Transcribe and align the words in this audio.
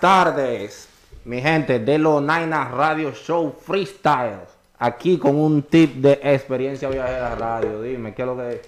tardes, 0.00 0.88
mi 1.24 1.40
gente 1.40 1.78
de 1.78 1.98
los 1.98 2.22
Naina 2.22 2.68
Radio 2.68 3.12
Show 3.12 3.52
Freestyle. 3.60 4.40
Aquí 4.78 5.18
con 5.18 5.36
un 5.36 5.62
tip 5.62 5.96
de 5.96 6.18
experiencia 6.22 6.88
viajera 6.88 7.34
radio. 7.34 7.82
Dime, 7.82 8.14
¿qué 8.14 8.22
es 8.22 8.26
lo 8.28 8.36
que, 8.36 8.62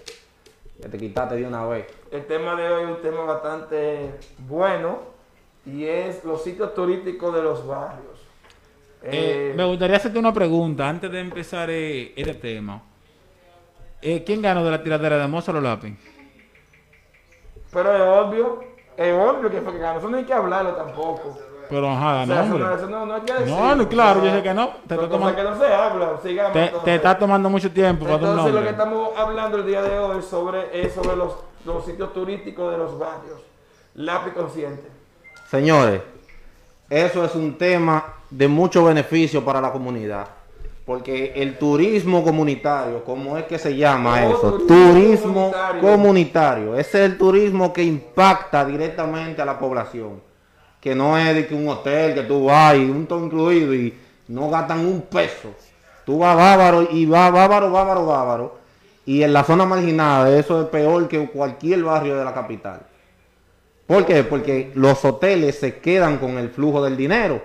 que 0.83 0.89
te 0.89 0.99
quitaste 0.99 1.37
de 1.37 1.47
una 1.47 1.65
vez? 1.67 1.87
El 2.11 2.27
tema 2.27 2.55
de 2.55 2.69
hoy 2.71 2.83
es 2.85 2.89
un 2.91 3.01
tema 3.03 3.25
bastante 3.25 4.11
bueno 4.47 5.01
y 5.65 5.85
es 5.85 6.23
los 6.25 6.45
sitios 6.45 6.75
turísticos 6.75 7.35
de 7.35 7.43
los 7.43 7.67
barrios. 7.67 8.21
Eh, 9.03 9.51
Eh, 9.51 9.55
me 9.57 9.65
gustaría 9.65 9.97
hacerte 9.97 10.19
una 10.19 10.33
pregunta 10.35 10.89
antes 10.89 11.11
de 11.11 11.21
empezar 11.21 11.71
eh, 11.71 12.13
este 12.15 12.35
tema. 12.35 12.83
Eh, 14.03 14.23
¿Quién 14.25 14.43
ganó 14.43 14.65
de 14.65 14.71
la 14.71 14.83
tiradera 14.83 15.17
de 15.19 15.27
Mozart 15.29 15.57
o 15.59 15.61
Lápiz? 15.61 15.97
pero 17.73 17.95
es 17.95 18.03
obvio, 18.03 18.65
es 18.97 19.15
obvio 19.15 19.51
que 19.51 19.61
fue 19.61 19.73
que 19.73 19.79
ganó. 19.79 19.99
Eso 19.99 20.09
no 20.09 20.17
hay 20.17 20.25
que 20.25 20.33
hablarlo 20.35 20.73
tampoco. 20.73 21.39
Pero 21.71 21.89
ajá, 21.91 22.23
O 22.23 22.27
no, 22.27 22.35
sea, 22.35 22.45
eso 22.45 22.59
no, 22.59 22.75
eso 22.75 22.87
no, 22.89 23.07
no 23.07 23.15
hay 23.15 23.21
que 23.23 23.33
decirlo. 23.33 23.57
No, 23.57 23.75
no, 23.77 23.89
claro, 23.89 24.19
O 24.21 24.23
sea, 24.23 24.31
yo 24.33 24.37
sé 24.37 24.43
que 24.43 24.55
no. 24.55 24.69
Te 24.69 24.75
está 24.95 24.97
cosas 24.97 25.09
que 25.09 25.43
tomando- 25.43 25.51
no 25.51 25.59
se 25.59 25.75
hablan. 25.75 26.11
Sigamos. 26.23 26.53
Te, 26.53 26.73
te 26.85 26.95
está 26.97 27.19
tomando 27.19 27.49
mucho 27.51 27.71
tiempo 27.71 28.05
para 28.05 28.17
Entonces 28.17 28.53
lo 28.53 28.63
que 28.63 28.69
estamos 28.69 29.09
hablando 29.17 29.57
el 29.59 29.67
día 29.67 29.83
de 29.83 29.99
hoy 29.99 30.23
sobre, 30.23 30.83
es 30.85 30.93
sobre 30.93 31.17
los, 31.17 31.33
los 31.65 31.85
sitios 31.85 32.13
turísticos 32.13 32.71
de 32.73 32.79
los 32.79 32.99
barrios. 32.99 33.41
Lápiz 33.95 34.33
consciente. 34.33 34.87
Señores, 35.51 36.03
eso 36.91 37.25
es 37.25 37.35
un 37.35 37.57
tema 37.57 38.05
de 38.29 38.49
mucho 38.49 38.85
beneficio 38.85 39.43
para 39.45 39.61
la 39.61 39.73
comunidad. 39.73 40.27
Porque 40.93 41.33
el 41.37 41.57
turismo 41.57 42.23
comunitario, 42.23 43.03
¿cómo 43.03 43.39
es 43.39 43.45
que 43.45 43.59
se 43.59 43.75
llama 43.75 44.27
eso? 44.27 44.59
turismo 44.69 45.51
comunitario. 45.51 45.81
comunitario. 45.81 46.77
Ese 46.77 46.99
es 46.99 47.11
el 47.13 47.17
turismo 47.17 47.73
que 47.73 47.83
impacta 47.83 48.63
directamente 48.63 49.41
a 49.41 49.47
la 49.47 49.59
población. 49.59 50.21
Que 50.83 50.95
no 50.95 51.17
es 51.17 51.35
de 51.35 51.47
que 51.47 51.55
un 51.55 51.67
hotel 51.67 52.13
que 52.13 52.25
tú 52.25 52.45
vas 52.45 52.77
y 52.77 52.81
un 52.81 53.07
todo 53.07 53.25
incluido 53.25 53.73
y 53.73 53.95
no 54.29 54.51
gastan 54.51 54.81
un 54.81 55.01
peso. 55.01 55.55
Tú 56.05 56.19
vas 56.19 56.37
bávaro 56.37 56.87
y 56.91 57.07
vas 57.07 57.33
bávaro, 57.33 57.73
bávaro, 57.73 58.05
bávaro. 58.05 58.59
Y 59.07 59.23
en 59.23 59.33
la 59.33 59.45
zona 59.45 59.65
marginada 59.65 60.31
eso 60.39 60.61
es 60.61 60.69
peor 60.69 61.09
que 61.09 61.27
cualquier 61.27 61.85
barrio 61.85 62.19
de 62.19 62.25
la 62.27 62.35
capital. 62.35 62.83
¿Por 63.87 64.05
qué? 64.05 64.25
Porque 64.25 64.71
los 64.75 65.03
hoteles 65.07 65.59
se 65.59 65.79
quedan 65.79 66.19
con 66.19 66.37
el 66.37 66.51
flujo 66.51 66.85
del 66.85 66.99
dinero. 66.99 67.41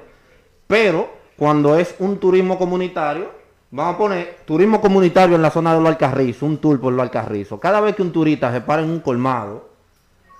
Pero 0.67 1.15
cuando 1.37 1.77
es 1.77 1.95
un 1.99 2.17
turismo 2.19 2.57
comunitario, 2.57 3.36
vamos 3.71 3.95
a 3.95 3.97
poner 3.97 4.37
turismo 4.45 4.79
comunitario 4.79 5.35
en 5.35 5.41
la 5.41 5.49
zona 5.49 5.73
de 5.73 5.79
los 5.79 5.89
Alcarrizos, 5.89 6.43
un 6.43 6.57
tour 6.57 6.79
por 6.79 6.93
los 6.93 7.01
Alcarrizos. 7.01 7.59
Cada 7.59 7.81
vez 7.81 7.95
que 7.95 8.01
un 8.01 8.11
turista 8.11 8.51
se 8.51 8.61
para 8.61 8.81
en 8.81 8.89
un 8.89 8.99
colmado 8.99 9.69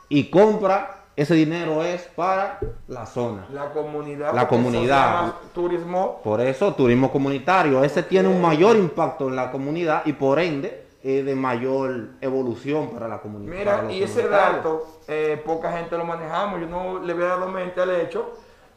y 0.09 0.29
compra, 0.29 1.05
ese 1.15 1.33
dinero 1.33 1.83
es 1.83 2.03
para 2.15 2.59
la 2.87 3.05
zona. 3.05 3.47
La 3.51 3.71
comunidad. 3.71 4.33
La 4.33 4.47
comunidad. 4.47 5.33
Turismo. 5.53 6.21
Por 6.23 6.41
eso, 6.41 6.73
turismo 6.75 7.11
comunitario, 7.11 7.83
ese 7.83 8.03
tiene 8.03 8.29
un 8.29 8.41
mayor 8.41 8.75
impacto 8.75 9.27
en 9.27 9.35
la 9.35 9.51
comunidad 9.51 10.03
y 10.05 10.13
por 10.13 10.39
ende 10.39 10.85
es 11.03 11.25
de 11.25 11.35
mayor 11.35 12.09
evolución 12.21 12.89
para 12.89 13.07
la 13.07 13.19
comunidad. 13.19 13.55
Mira, 13.55 13.91
y 13.91 14.03
ese 14.03 14.27
dato, 14.27 14.99
eh, 15.07 15.41
poca 15.43 15.71
gente 15.71 15.97
lo 15.97 16.05
manejamos. 16.05 16.59
Yo 16.61 16.67
no 16.67 16.99
le 16.99 17.13
había 17.13 17.27
dado 17.27 17.47
mente 17.47 17.81
al 17.81 17.91
hecho 17.95 18.33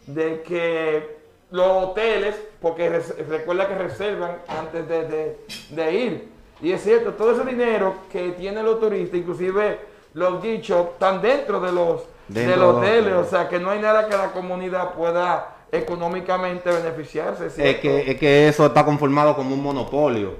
de 0.07 0.43
que 0.43 1.20
los 1.51 1.85
hoteles, 1.85 2.35
porque 2.61 2.89
res- 2.89 3.15
recuerda 3.29 3.67
que 3.69 3.75
reservan 3.75 4.37
antes 4.49 4.89
de, 4.89 5.05
de- 5.09 5.39
de 5.71 5.93
ir. 5.95 6.29
Y 6.63 6.73
es 6.73 6.83
cierto, 6.83 7.15
todo 7.15 7.33
ese 7.33 7.45
dinero 7.45 7.95
que 8.13 8.31
tienen 8.33 8.65
los 8.65 8.79
turistas, 8.81 9.19
inclusive 9.19 9.79
los 10.15 10.43
dichos, 10.43 10.89
están 10.93 11.23
dentro 11.23 11.61
de 11.61 11.73
los, 11.73 12.03
Dentro 12.29 12.53
de 12.53 12.57
los 12.59 12.77
hoteles. 12.77 13.15
O 13.15 13.25
sea, 13.25 13.49
que 13.49 13.59
no 13.59 13.71
hay 13.71 13.81
nada 13.81 14.07
que 14.09 14.17
la 14.17 14.31
comunidad 14.33 14.95
pueda 14.95 15.57
económicamente 15.73 16.71
beneficiarse. 16.71 17.47
Es 17.47 17.55
¿cierto? 17.55 17.81
que, 17.83 18.11
es 18.13 18.17
que 18.19 18.49
eso 18.49 18.67
está 18.67 18.85
conformado 18.85 19.35
como 19.35 19.55
un 19.55 19.63
monopolio. 19.63 20.35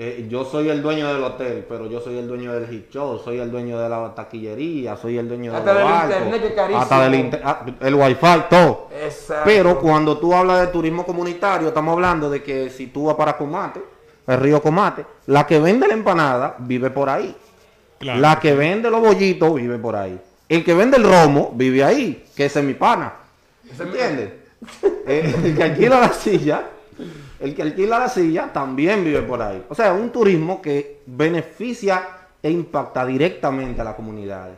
Eh, 0.00 0.28
yo 0.30 0.44
soy 0.44 0.68
el 0.68 0.80
dueño 0.80 1.12
del 1.12 1.24
hotel, 1.24 1.66
pero 1.68 1.90
yo 1.90 2.00
soy 2.00 2.18
el 2.18 2.28
dueño 2.28 2.52
del 2.52 2.68
hit 2.68 2.88
show, 2.88 3.18
soy 3.18 3.40
el 3.40 3.50
dueño 3.50 3.80
de 3.80 3.88
la 3.88 4.14
taquillería, 4.14 4.96
soy 4.96 5.18
el 5.18 5.26
dueño 5.28 5.52
Hasta 5.52 5.74
del 5.74 5.82
del 5.82 5.92
barco, 5.92 6.12
internet, 6.12 6.42
que 6.42 6.54
carísimo. 6.54 6.82
hasta 6.82 7.02
del 7.02 7.14
inter- 7.16 7.42
ah, 7.44 7.66
el 7.80 7.94
wifi, 7.96 8.26
todo. 8.48 8.88
Exacto. 9.02 9.42
Pero 9.44 9.80
cuando 9.80 10.16
tú 10.18 10.32
hablas 10.32 10.60
de 10.60 10.66
turismo 10.68 11.04
comunitario, 11.04 11.66
estamos 11.66 11.94
hablando 11.94 12.30
de 12.30 12.44
que 12.44 12.70
si 12.70 12.86
tú 12.86 13.06
vas 13.06 13.16
para 13.16 13.36
Comate, 13.36 13.82
el 14.28 14.36
río 14.38 14.62
Comate, 14.62 15.04
la 15.26 15.44
que 15.44 15.58
vende 15.58 15.88
la 15.88 15.94
empanada 15.94 16.54
vive 16.60 16.90
por 16.90 17.08
ahí. 17.08 17.34
Claro. 17.98 18.20
La 18.20 18.38
que 18.38 18.54
vende 18.54 18.88
los 18.90 19.00
bollitos 19.00 19.52
vive 19.56 19.78
por 19.78 19.96
ahí. 19.96 20.16
El 20.48 20.64
que 20.64 20.74
vende 20.74 20.96
el 20.98 21.02
romo 21.02 21.50
vive 21.56 21.82
ahí, 21.82 22.24
que 22.36 22.44
ese 22.44 22.60
es 22.60 22.64
mi 22.64 22.74
pana. 22.74 23.14
¿Se 23.76 23.82
entiende? 23.82 24.38
Eh, 25.10 25.34
el 25.44 25.56
que 25.56 25.62
alquila 25.62 26.00
la 26.00 26.12
silla, 26.12 26.62
el 27.40 27.54
que 27.54 27.62
alquila 27.62 27.98
la 27.98 28.08
silla 28.08 28.52
también 28.52 29.04
vive 29.04 29.22
por 29.22 29.40
ahí. 29.40 29.64
O 29.68 29.74
sea, 29.74 29.92
un 29.92 30.10
turismo 30.10 30.60
que 30.60 31.02
beneficia 31.06 32.08
e 32.42 32.50
impacta 32.50 33.04
directamente 33.06 33.80
a 33.80 33.84
la 33.84 33.96
comunidad. 33.96 34.50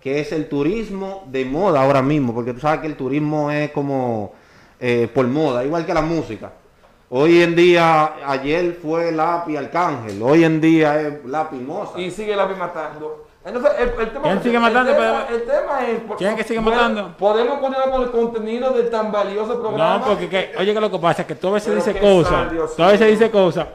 Que 0.00 0.20
es 0.20 0.32
el 0.32 0.48
turismo 0.48 1.24
de 1.26 1.44
moda 1.44 1.82
ahora 1.82 2.02
mismo, 2.02 2.34
porque 2.34 2.54
tú 2.54 2.60
sabes 2.60 2.80
que 2.80 2.86
el 2.86 2.96
turismo 2.96 3.50
es 3.50 3.70
como 3.72 4.32
eh, 4.78 5.08
por 5.12 5.26
moda, 5.26 5.64
igual 5.64 5.84
que 5.84 5.92
la 5.92 6.02
música. 6.02 6.52
Hoy 7.10 7.42
en 7.42 7.56
día, 7.56 8.16
ayer 8.26 8.78
fue 8.80 9.10
Lápiz 9.10 9.56
Arcángel, 9.56 10.22
hoy 10.22 10.44
en 10.44 10.60
día 10.60 11.00
es 11.00 11.24
Lápiz 11.24 11.60
Moza. 11.60 11.98
y 11.98 12.10
sigue 12.10 12.36
la 12.36 12.46
matando. 12.46 13.27
Entonces, 13.48 13.72
el, 13.78 13.88
el 14.00 14.10
tema, 14.10 14.22
¿Quién 14.24 14.42
sigue 14.42 14.58
matando? 14.60 14.90
El 14.90 14.96
tema, 14.96 15.24
Pero- 15.26 15.38
el 15.38 15.44
tema 15.46 15.86
es. 15.88 16.00
por- 16.00 16.16
¿Quién 16.18 16.36
que 16.36 16.44
sigue 16.44 16.60
bueno, 16.60 16.76
matando? 16.80 17.16
Podemos 17.16 17.58
continuar 17.58 17.90
con 17.90 18.02
el 18.02 18.10
contenido 18.10 18.70
del 18.72 18.90
tan 18.90 19.10
valioso 19.10 19.60
programa. 19.60 19.98
No, 19.98 20.04
porque 20.04 20.28
que- 20.28 20.52
oye 20.58 20.74
que 20.74 20.80
lo 20.80 20.90
que 20.90 20.98
pasa 20.98 21.22
es 21.22 21.28
que 21.28 21.34
tú 21.34 21.48
a 21.48 21.52
veces 21.52 21.74
dices 21.74 21.96
cosas, 22.00 22.48
tú 22.76 22.82
a 22.82 22.88
veces 22.88 23.10
dices 23.10 23.30
cosas 23.30 23.66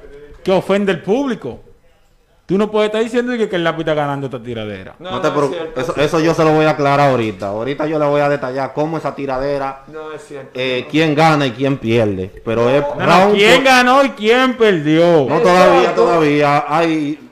que 0.44 0.52
ofende 0.52 0.92
al 0.92 1.02
público. 1.02 1.60
Tú 2.46 2.58
no 2.58 2.70
puedes 2.70 2.88
estar 2.90 3.02
diciendo 3.02 3.32
que, 3.38 3.48
que 3.48 3.56
el 3.56 3.64
lápiz 3.64 3.80
está 3.84 3.94
ganando 3.94 4.28
esta 4.28 4.38
tiradera. 4.44 4.96
No, 5.00 5.12
No 5.12 5.22
te 5.22 5.30
no 5.30 5.34
es 5.34 5.34
preocupes, 5.50 5.62
cierto, 5.76 5.80
eso, 5.94 5.96
eso 6.02 6.20
yo 6.20 6.34
se 6.34 6.44
lo 6.44 6.52
voy 6.52 6.66
a 6.66 6.72
aclarar 6.72 7.10
ahorita. 7.12 7.48
Ahorita 7.48 7.86
yo 7.88 7.98
le 7.98 8.06
voy 8.06 8.20
a 8.20 8.28
detallar 8.28 8.74
cómo 8.74 8.98
esa 8.98 9.16
tiradera, 9.16 9.84
No 9.88 10.12
es 10.12 10.26
cierto. 10.28 10.52
eh, 10.54 10.86
quién 10.92 11.16
gana 11.16 11.46
y 11.48 11.52
quién 11.52 11.78
pierde. 11.78 12.30
Pero 12.44 12.70
es 12.70 12.82
No, 12.82 12.96
no, 12.98 13.06
round 13.06 13.36
¿Quién 13.38 13.56
por- 13.56 13.64
ganó 13.64 14.04
y 14.04 14.10
quién 14.10 14.58
perdió? 14.58 15.04
No, 15.06 15.38
Exacto. 15.38 15.48
todavía, 15.48 15.96
todavía. 15.96 16.66
Hay, 16.68 17.23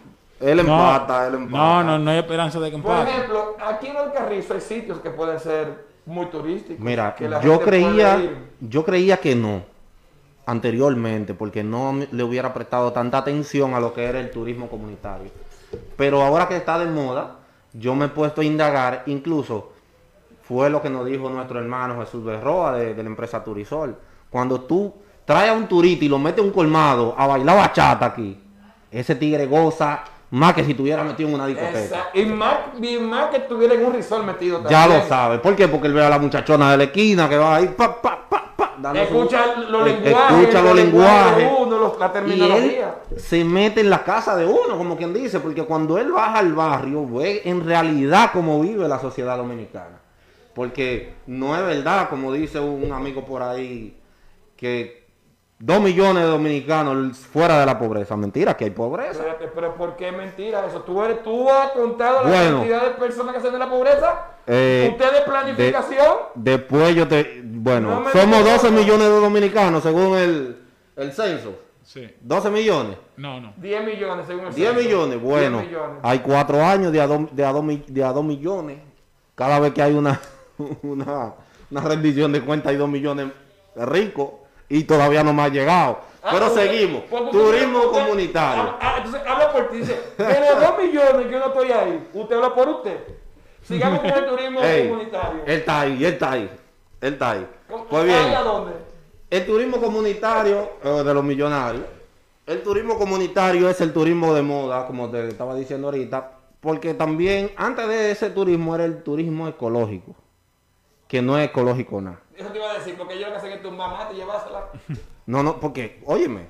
él 0.42 0.58
No, 0.58 0.62
empata, 0.64 1.28
él 1.28 1.36
empata. 1.36 1.58
no, 1.58 1.84
no, 1.84 2.00
no 2.00 2.12
hay 2.12 2.18
esperanza 2.20 2.60
de 2.60 2.72
que 2.72 2.78
Por 2.78 2.92
empate. 2.92 3.12
ejemplo, 3.12 3.56
aquí 3.66 3.88
en 3.88 3.98
el 3.98 4.12
Carrizo 4.12 4.54
hay 4.54 4.62
sitios 4.62 5.00
que 5.00 5.10
pueden 5.12 5.40
ser 5.40 5.86
muy 6.06 6.26
turísticos. 6.28 6.84
Mira, 6.84 7.16
que 7.16 7.30
la 7.30 7.42
yo 7.42 7.60
gente 7.60 7.66
puede 7.66 7.82
creía, 7.84 8.18
ir. 8.18 8.38
yo 8.60 8.84
creía 8.84 9.18
que 9.18 9.36
no 9.36 9.62
anteriormente, 10.46 11.34
porque 11.34 11.64
no 11.64 11.94
le 12.12 12.24
hubiera 12.24 12.54
prestado 12.54 12.92
tanta 12.92 13.20
atención 13.20 13.74
a 13.74 13.80
lo 13.80 13.94
que 13.94 14.04
era 14.04 14.20
el 14.20 14.32
turismo 14.32 14.68
comunitario. 14.68 15.30
Pero 15.96 16.22
ahora 16.22 16.48
que 16.48 16.58
está 16.58 16.78
de 16.80 16.86
moda, 16.88 17.36
yo 17.74 17.96
me 17.96 18.06
he 18.06 18.10
puesto 18.10 18.42
a 18.42 18.44
indagar, 18.44 19.04
incluso 19.06 19.72
fue 20.44 20.70
lo 20.70 20.82
que 20.82 20.90
nos 20.90 21.06
dijo 21.06 21.30
nuestro 21.30 21.60
hermano 21.60 22.00
Jesús 22.02 22.24
Berroa 22.26 22.74
de, 22.74 22.94
de 22.94 23.04
la 23.04 23.10
empresa 23.10 23.44
Turisol. 23.44 23.96
Cuando 24.30 24.62
tú 24.62 24.94
traes 25.24 25.52
a 25.52 25.54
un 25.54 25.68
turista 25.68 26.04
y 26.04 26.10
lo 26.10 26.18
metes 26.20 26.40
a 26.44 26.48
un 26.48 26.52
colmado 26.52 27.16
a 27.18 27.28
bailar 27.28 27.58
bachata 27.58 28.08
aquí, 28.08 28.38
ese 28.90 29.16
tigre 29.16 29.46
goza 29.46 30.04
más 30.32 30.54
que 30.54 30.64
si 30.64 30.74
tuviera 30.74 31.04
metido 31.04 31.30
en 31.30 31.36
una 31.36 31.46
discoteca. 31.48 32.10
Y, 32.14 32.26
más, 32.26 32.56
y 32.82 32.98
más 32.98 33.30
que 33.30 33.38
estuviera 33.38 33.74
en 33.76 33.86
un 33.86 33.94
risol 33.94 34.26
metido 34.26 34.64
Ya 34.68 34.82
también. 34.82 35.02
lo 35.02 35.08
sabe. 35.08 35.40
¿Por 35.40 35.56
qué? 35.56 35.68
Porque 35.68 35.88
él 35.88 35.94
ve 35.94 36.04
a 36.06 36.10
la 36.10 36.20
muchachona 36.20 36.72
de 36.72 36.78
la 36.78 36.84
esquina 36.86 37.28
que 37.30 37.38
va 37.38 37.56
ahí, 37.58 37.68
pa, 37.78 38.02
pa, 38.02 38.28
pa, 38.30 38.54
pa, 38.56 38.94
Escucha 38.96 39.46
los 39.70 39.88
eh, 39.88 40.00
lenguajes. 40.02 40.40
Escucha 40.40 40.62
los 40.64 40.76
lenguajes. 40.76 41.38
de 41.38 41.56
uno, 41.60 41.78
los- 41.78 42.00
la 42.00 42.06
Y 42.06 42.08
él 42.08 42.14
terminología. 42.14 42.96
se 43.18 43.44
mete 43.44 43.82
en 43.82 43.90
la 43.92 44.04
casa 44.04 44.36
de 44.36 44.46
uno, 44.46 44.76
como 44.78 44.98
quien 44.98 45.14
dice, 45.14 45.40
porque 45.40 45.64
cuando 45.64 45.98
él 46.00 46.12
baja 46.12 46.40
al 46.40 46.54
barrio, 46.54 47.06
ve 47.08 47.42
en 47.46 47.64
realidad 47.66 48.32
cómo 48.34 48.60
vive 48.62 48.88
la 48.88 49.00
sociedad 49.00 49.38
dominicana. 49.38 50.00
Porque 50.56 51.14
no 51.28 51.56
es 51.56 51.64
verdad, 51.64 52.10
como 52.10 52.34
dice 52.34 52.60
un 52.60 52.92
amigo 52.92 53.24
por 53.24 53.44
ahí, 53.44 53.98
que 54.58 55.01
dos 55.62 55.80
millones 55.80 56.24
de 56.24 56.30
dominicanos 56.30 57.18
fuera 57.20 57.60
de 57.60 57.66
la 57.66 57.78
pobreza. 57.80 58.18
Mentira, 58.18 58.58
que 58.58 58.66
hay 58.66 58.72
pobreza. 58.72 59.12
Espérate, 59.12 59.48
pero 59.54 59.76
¿por 59.76 59.96
qué 59.96 60.12
mentira 60.12 60.66
eso? 60.66 60.82
¿Tú, 60.82 61.04
eres, 61.04 61.22
tú 61.24 61.50
has 61.50 61.72
contado 61.72 62.28
la 62.28 62.32
cantidad 62.32 62.84
de 62.84 62.92
personas 62.92 63.32
que 63.34 63.38
hacen 63.40 63.54
de 63.54 63.60
la 63.60 63.70
pobreza? 63.70 64.26
Eh, 64.48 64.90
¿Ustedes 64.92 65.22
planificación? 65.22 66.16
Después 66.36 66.96
yo 66.96 67.08
te... 67.08 67.42
Bueno, 67.44 68.02
No 68.02 68.10
somos 68.12 68.40
digas 68.40 68.62
12 68.64 68.68
eso. 68.68 68.72
millones 68.72 69.08
de 69.08 69.20
dominicanos 69.20 69.84
según 69.84 70.18
el, 70.18 70.58
el 70.96 71.12
censo. 71.14 71.54
Sí. 71.84 72.10
12 72.22 72.50
millones. 72.50 72.98
No, 73.18 73.40
no. 73.40 73.54
10 73.58 73.86
millones 73.86 74.26
según 74.28 74.46
el 74.48 74.54
10 74.54 74.70
censo. 74.74 74.84
millones. 74.88 75.22
Bueno, 75.22 75.60
10 75.60 75.70
millones. 75.72 75.98
hay 76.04 76.20
cuatro 76.20 76.64
años 76.64 76.92
de 76.92 77.02
a, 77.02 77.08
dos, 77.08 77.22
de, 77.36 77.46
a 77.46 77.52
dos, 77.52 77.64
mi- 77.64 77.84
de 77.88 78.04
a 78.04 78.12
dos 78.14 78.24
millones. 78.24 78.80
Cada 79.36 79.60
vez 79.60 79.74
que 79.74 79.82
hay 79.82 79.94
una, 79.94 80.20
una, 80.84 81.34
una 81.70 81.82
rendición 81.82 82.32
de 82.32 82.42
cuenta 82.42 82.70
hay 82.70 82.78
dos 82.78 82.90
millones 82.90 83.28
ricos 83.76 84.30
y 84.80 84.84
todavía 84.84 85.24
no 85.24 85.34
me 85.34 85.44
ha 85.44 85.48
llegado. 85.50 86.00
Ah, 86.24 86.30
Pero 86.34 86.50
seguimos. 86.54 87.04
porque 87.10 87.26
usted- 87.26 87.40
Turismo 87.40 87.80
usted- 87.80 88.00
comunitario. 88.04 88.64
Ah, 88.64 88.78
ah, 88.82 88.94
entonces 88.98 89.22
habla 89.28 89.52
por 89.52 89.70
ti. 89.70 89.78
Dice, 89.78 90.00
de 90.18 90.40
los 90.40 90.60
2 90.62 90.78
millones 90.84 91.26
que 91.26 91.32
yo 91.32 91.40
no 91.40 91.46
estoy 91.48 91.72
ahí, 91.72 92.08
usted 92.14 92.36
habla 92.36 92.54
por 92.56 92.70
usted. 92.70 92.98
Sigamos 93.64 94.00
con 94.02 94.10
el 94.12 94.26
turismo 94.28 94.60
comunitario. 94.90 95.42
él 95.46 95.52
está 95.60 95.82
ahí, 95.82 96.06
él 96.06 96.14
está 96.14 96.32
ahí. 96.32 96.50
Él 97.02 97.14
está 97.14 97.32
ahí. 97.32 97.48
¿Cómo- 97.70 97.86
Pues 97.86 98.04
bien, 98.06 98.36
a 98.36 98.42
dónde? 98.42 98.74
el 99.32 99.46
turismo 99.46 99.78
comunitario 99.82 100.70
eh, 100.84 101.04
de 101.04 101.14
los 101.14 101.24
millonarios. 101.24 101.86
El 102.46 102.62
turismo 102.64 102.98
comunitario 102.98 103.70
es 103.70 103.80
el 103.82 103.94
turismo 103.94 104.34
de 104.34 104.42
moda, 104.42 104.86
como 104.88 105.10
te 105.10 105.28
estaba 105.30 105.56
diciendo 105.56 105.88
ahorita, 105.88 106.32
porque 106.60 106.94
también 106.94 107.52
antes 107.56 107.88
de 107.88 108.12
ese 108.12 108.30
turismo 108.30 108.76
era 108.76 108.84
el 108.86 109.04
turismo 109.04 109.48
ecológico, 109.48 110.16
que 111.08 111.22
no 111.22 111.38
es 111.38 111.48
ecológico 111.50 112.02
nada. 112.02 112.20
Eso 112.42 112.50
te 112.52 112.58
iba 112.58 112.72
a 112.72 112.74
decir, 112.74 112.98
porque 112.98 113.20
yo 113.20 113.28
lo 113.28 113.36
que 113.36 113.40
sé 113.40 113.50
que 113.50 113.58
tu 113.58 113.72
mamá 113.72 114.10
te 114.10 114.16
llevásela. 114.16 114.70
No, 115.28 115.44
no, 115.44 115.60
porque, 115.60 116.02
óyeme, 116.08 116.48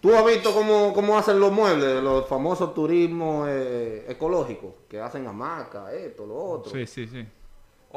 tú 0.00 0.14
has 0.14 0.24
visto 0.24 0.54
cómo, 0.54 0.92
cómo 0.94 1.18
hacen 1.18 1.40
los 1.40 1.50
muebles, 1.50 2.00
los 2.02 2.28
famosos 2.28 2.72
turismos 2.72 3.48
eh, 3.50 4.06
ecológicos, 4.08 4.72
que 4.88 5.00
hacen 5.00 5.26
hamacas, 5.26 5.92
esto, 5.92 6.24
lo 6.24 6.36
otro. 6.36 6.70
Sí, 6.70 6.86
sí, 6.86 7.08
sí. 7.08 7.26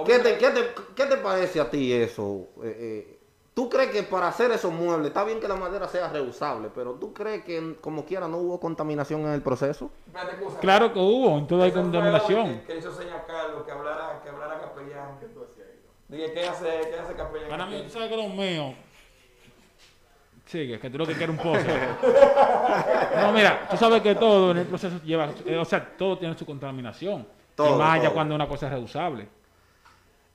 ¿Qué 0.06 0.20
te, 0.20 0.38
qué, 0.38 0.50
te, 0.50 0.62
qué 0.96 1.06
te 1.06 1.18
parece 1.18 1.60
a 1.62 1.70
ti 1.70 1.94
eso? 1.94 2.48
Eh, 2.64 2.78
eh, 2.80 3.20
¿Tú 3.54 3.70
crees 3.70 3.90
que 3.90 4.04
para 4.04 4.28
hacer 4.28 4.52
esos 4.52 4.72
muebles, 4.72 5.08
está 5.08 5.24
bien 5.24 5.40
que 5.40 5.48
la 5.48 5.56
madera 5.56 5.88
sea 5.88 6.10
reusable, 6.10 6.70
pero 6.74 6.94
tú 6.94 7.12
crees 7.14 7.44
que 7.44 7.78
como 7.82 8.06
quiera 8.06 8.28
no 8.28 8.38
hubo 8.38 8.60
contaminación 8.60 9.22
en 9.22 9.34
el 9.34 9.42
proceso? 9.42 9.90
Claro 10.62 10.94
que 10.94 11.00
hubo, 11.00 11.38
en 11.38 11.48
todo 11.48 11.64
hay 11.64 11.72
contaminación. 11.72 12.60
Que, 12.60 12.74
que 12.74 12.78
hizo 12.78 12.94
señor 12.94 13.22
Carlos, 13.26 13.64
que 13.64 13.72
hablara, 13.72 14.22
que 14.24 14.30
hablara 14.30 14.60
capellán. 14.60 14.67
Dije, 16.08 16.32
¿qué 16.34 16.46
hace, 16.48 16.66
qué 16.90 17.00
hace 17.00 17.14
capellán? 17.14 17.50
Para 17.50 17.66
mí, 17.66 17.82
tú 17.84 17.90
sabes 17.90 18.10
que 18.10 18.18
lo 18.18 18.30
mío. 18.30 18.74
Sigue, 20.46 20.80
que 20.80 20.90
tú 20.90 20.98
lo 20.98 21.06
que 21.06 21.14
quieres 21.14 21.38
un 21.38 21.44
pozo. 21.44 21.60
No, 23.22 23.32
mira, 23.34 23.68
tú 23.70 23.76
sabes 23.78 24.02
que 24.02 24.16
todo 24.16 24.52
en 24.52 24.58
el 24.58 24.66
proceso 24.68 25.02
lleva, 25.04 25.30
eh, 25.46 25.58
o 25.58 25.66
sea, 25.66 25.98
todo 25.98 26.18
tiene 26.18 26.38
su 26.38 26.46
contaminación. 26.46 27.28
Todo, 27.56 27.76
y 27.76 27.80
más 27.80 28.02
todo. 28.02 28.14
cuando 28.14 28.36
una 28.36 28.48
cosa 28.48 28.68
es 28.68 28.74
reusable. 28.74 29.28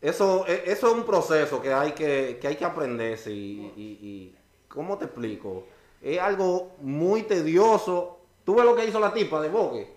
Eso, 0.00 0.44
eh, 0.48 0.64
eso 0.66 0.88
es 0.88 0.92
un 0.94 1.04
proceso 1.04 1.62
que 1.62 1.72
hay 1.72 1.92
que, 1.92 2.38
que, 2.40 2.48
hay 2.48 2.56
que 2.56 2.64
aprenderse 2.64 3.30
y, 3.30 3.72
y- 3.76 3.98
y- 4.06 4.34
¿cómo 4.68 4.98
te 4.98 5.04
explico? 5.04 5.66
Es 6.02 6.18
algo 6.18 6.72
muy 6.80 7.22
tedioso. 7.22 8.18
¿Tú 8.44 8.56
ves 8.56 8.64
lo 8.64 8.74
que 8.74 8.84
hizo 8.84 8.98
la 8.98 9.12
tipa 9.14 9.40
de 9.40 9.48
Vogue? 9.48 9.88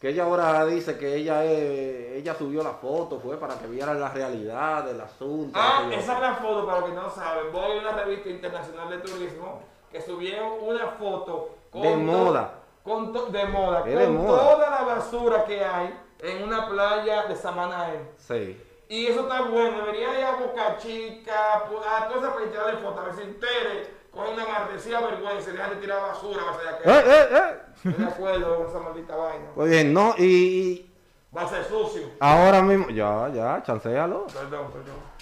Que 0.00 0.10
ella 0.10 0.24
ahora 0.24 0.64
dice 0.66 0.98
que 0.98 1.14
ella 1.16 1.44
es- 1.44 2.16
ella 2.16 2.34
subió 2.34 2.62
la 2.62 2.72
foto, 2.72 3.18
fue 3.18 3.38
para 3.38 3.58
que 3.58 3.66
vieran 3.66 3.98
la 3.98 4.10
realidad 4.10 4.84
del 4.84 5.00
asunto. 5.00 5.58
Ah, 5.58 5.88
esa 5.90 6.14
es 6.14 6.20
la 6.20 6.34
foto, 6.34 6.66
para 6.66 6.80
los 6.80 6.90
que 6.90 6.94
no 6.94 7.10
saben. 7.10 7.50
Voy 7.52 7.78
a 7.78 7.80
una 7.80 7.92
revista 7.92 8.28
internacional 8.28 8.90
de 8.90 8.98
turismo 8.98 9.60
que 9.90 10.00
subieron 10.02 10.52
una 10.60 10.86
foto 10.88 11.50
con 11.70 11.82
De 11.82 11.96
moda. 11.96 12.50
Con 12.84 13.12
de 13.12 13.44
moda. 13.46 13.78
Es 13.86 13.94
con 13.94 13.98
de 14.02 14.08
moda. 14.08 14.38
toda 14.54 14.70
la 14.70 14.82
basura 14.82 15.44
que 15.44 15.64
hay 15.64 15.98
en 16.20 16.42
una 16.44 16.68
playa 16.68 17.24
de 17.24 17.34
Samanae. 17.36 18.00
Sí. 18.18 18.62
Y 18.88 19.06
eso 19.06 19.22
está 19.22 19.42
bueno. 19.42 19.78
Debería 19.78 20.18
ir 20.18 20.24
a 20.24 20.36
Boca 20.36 20.76
Chica, 20.76 21.56
a 21.56 21.64
toda 22.08 22.20
esa 22.20 22.32
playa 22.34 22.46
y 22.46 22.50
tirarle 22.50 22.76
foto. 22.80 23.00
A 23.00 23.04
ver 23.04 23.14
si 23.14 23.22
entere, 23.22 23.90
coge 24.16 24.32
una 24.32 24.46
maldecida 24.46 25.00
vergüenza 25.00 25.50
y 25.50 25.52
deja 25.52 25.68
de 25.70 25.76
tirar 25.76 26.00
basura. 26.02 26.42
Va 26.44 26.50
a 26.50 26.58
ser 26.58 26.66
Eh, 26.84 27.04
eh, 27.06 27.90
eh. 27.94 28.04
Acuerdo 28.08 28.56
con 28.56 28.66
esa 28.68 28.78
maldita 28.80 29.14
vaina. 29.16 29.44
Pues 29.54 29.70
bien, 29.70 29.92
no, 29.92 30.14
y, 30.18 30.90
Va 31.36 31.42
a 31.42 31.48
ser 31.48 31.64
sucio. 31.64 32.08
ahora 32.18 32.62
mismo, 32.62 32.88
ya, 32.88 33.28
ya, 33.32 33.62
chancealo. 33.62 34.26
Perdón, 34.28 34.70
perdón. 34.72 35.16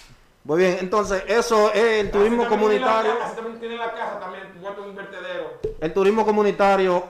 Muy 0.45 0.59
bien, 0.59 0.77
entonces 0.79 1.23
eso 1.27 1.71
es 1.73 2.03
el 2.05 2.11
turismo 2.11 2.43
Así 2.43 2.51
la 2.51 2.57
comunitario. 2.57 3.17
ca- 3.19 3.25
Así 3.25 3.35
también 3.35 3.59
tiene 3.59 3.77
la 3.77 3.91
casa, 3.93 4.19
también, 4.19 4.43
vuelto 4.61 4.83
un 4.83 4.95
vertedero. 4.95 5.53
El 5.81 5.93
turismo 5.93 6.23
comunitario 6.25 7.03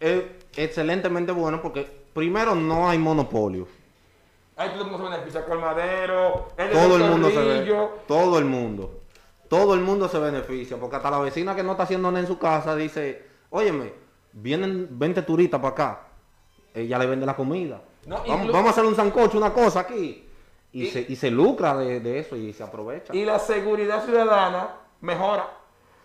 es 0.00 0.22
excelentemente 0.56 1.30
bueno 1.32 1.60
porque 1.62 1.84
primero 2.14 2.54
no 2.54 2.88
hay 2.88 2.98
monopolio. 2.98 3.68
Ahí 4.56 4.70
todo 4.70 4.82
el 4.84 4.90
mundo 4.90 5.06
se 5.06 5.10
beneficia. 5.12 5.44
Colmadero, 5.44 6.48
el 6.56 6.68
de 6.68 6.74
Todo 6.74 6.96
el 6.96 7.02
mundo 7.04 7.30
se 7.30 7.38
ve. 7.38 7.88
Todo 8.08 8.38
el 8.38 8.44
mundo. 8.46 8.99
Todo 9.50 9.74
el 9.74 9.80
mundo 9.80 10.08
se 10.08 10.20
beneficia. 10.20 10.76
Porque 10.78 10.94
hasta 10.94 11.10
la 11.10 11.18
vecina 11.18 11.56
que 11.56 11.64
no 11.64 11.72
está 11.72 11.82
haciendo 11.82 12.08
nada 12.08 12.20
en 12.20 12.28
su 12.28 12.38
casa 12.38 12.76
dice, 12.76 13.26
óyeme, 13.50 13.92
vienen 14.32 14.86
20 14.92 15.22
turistas 15.22 15.60
para 15.60 15.72
acá. 15.72 16.00
Ella 16.72 16.96
le 17.00 17.06
vende 17.06 17.26
la 17.26 17.34
comida. 17.34 17.82
No, 18.06 18.22
vamos, 18.26 18.66
a 18.68 18.70
hacer 18.70 18.84
un 18.84 18.94
sancocho, 18.94 19.36
una 19.38 19.52
cosa 19.52 19.80
aquí. 19.80 20.24
Y, 20.72 20.84
Y- 20.84 20.86
se, 20.86 21.04
y 21.08 21.16
se 21.16 21.32
lucra 21.32 21.76
de, 21.76 21.98
de 21.98 22.20
eso 22.20 22.36
y 22.36 22.52
se 22.52 22.62
aprovecha. 22.62 23.12
Y 23.12 23.24
la 23.24 23.40
seguridad 23.40 24.04
ciudadana 24.04 24.68
mejora. 25.00 25.50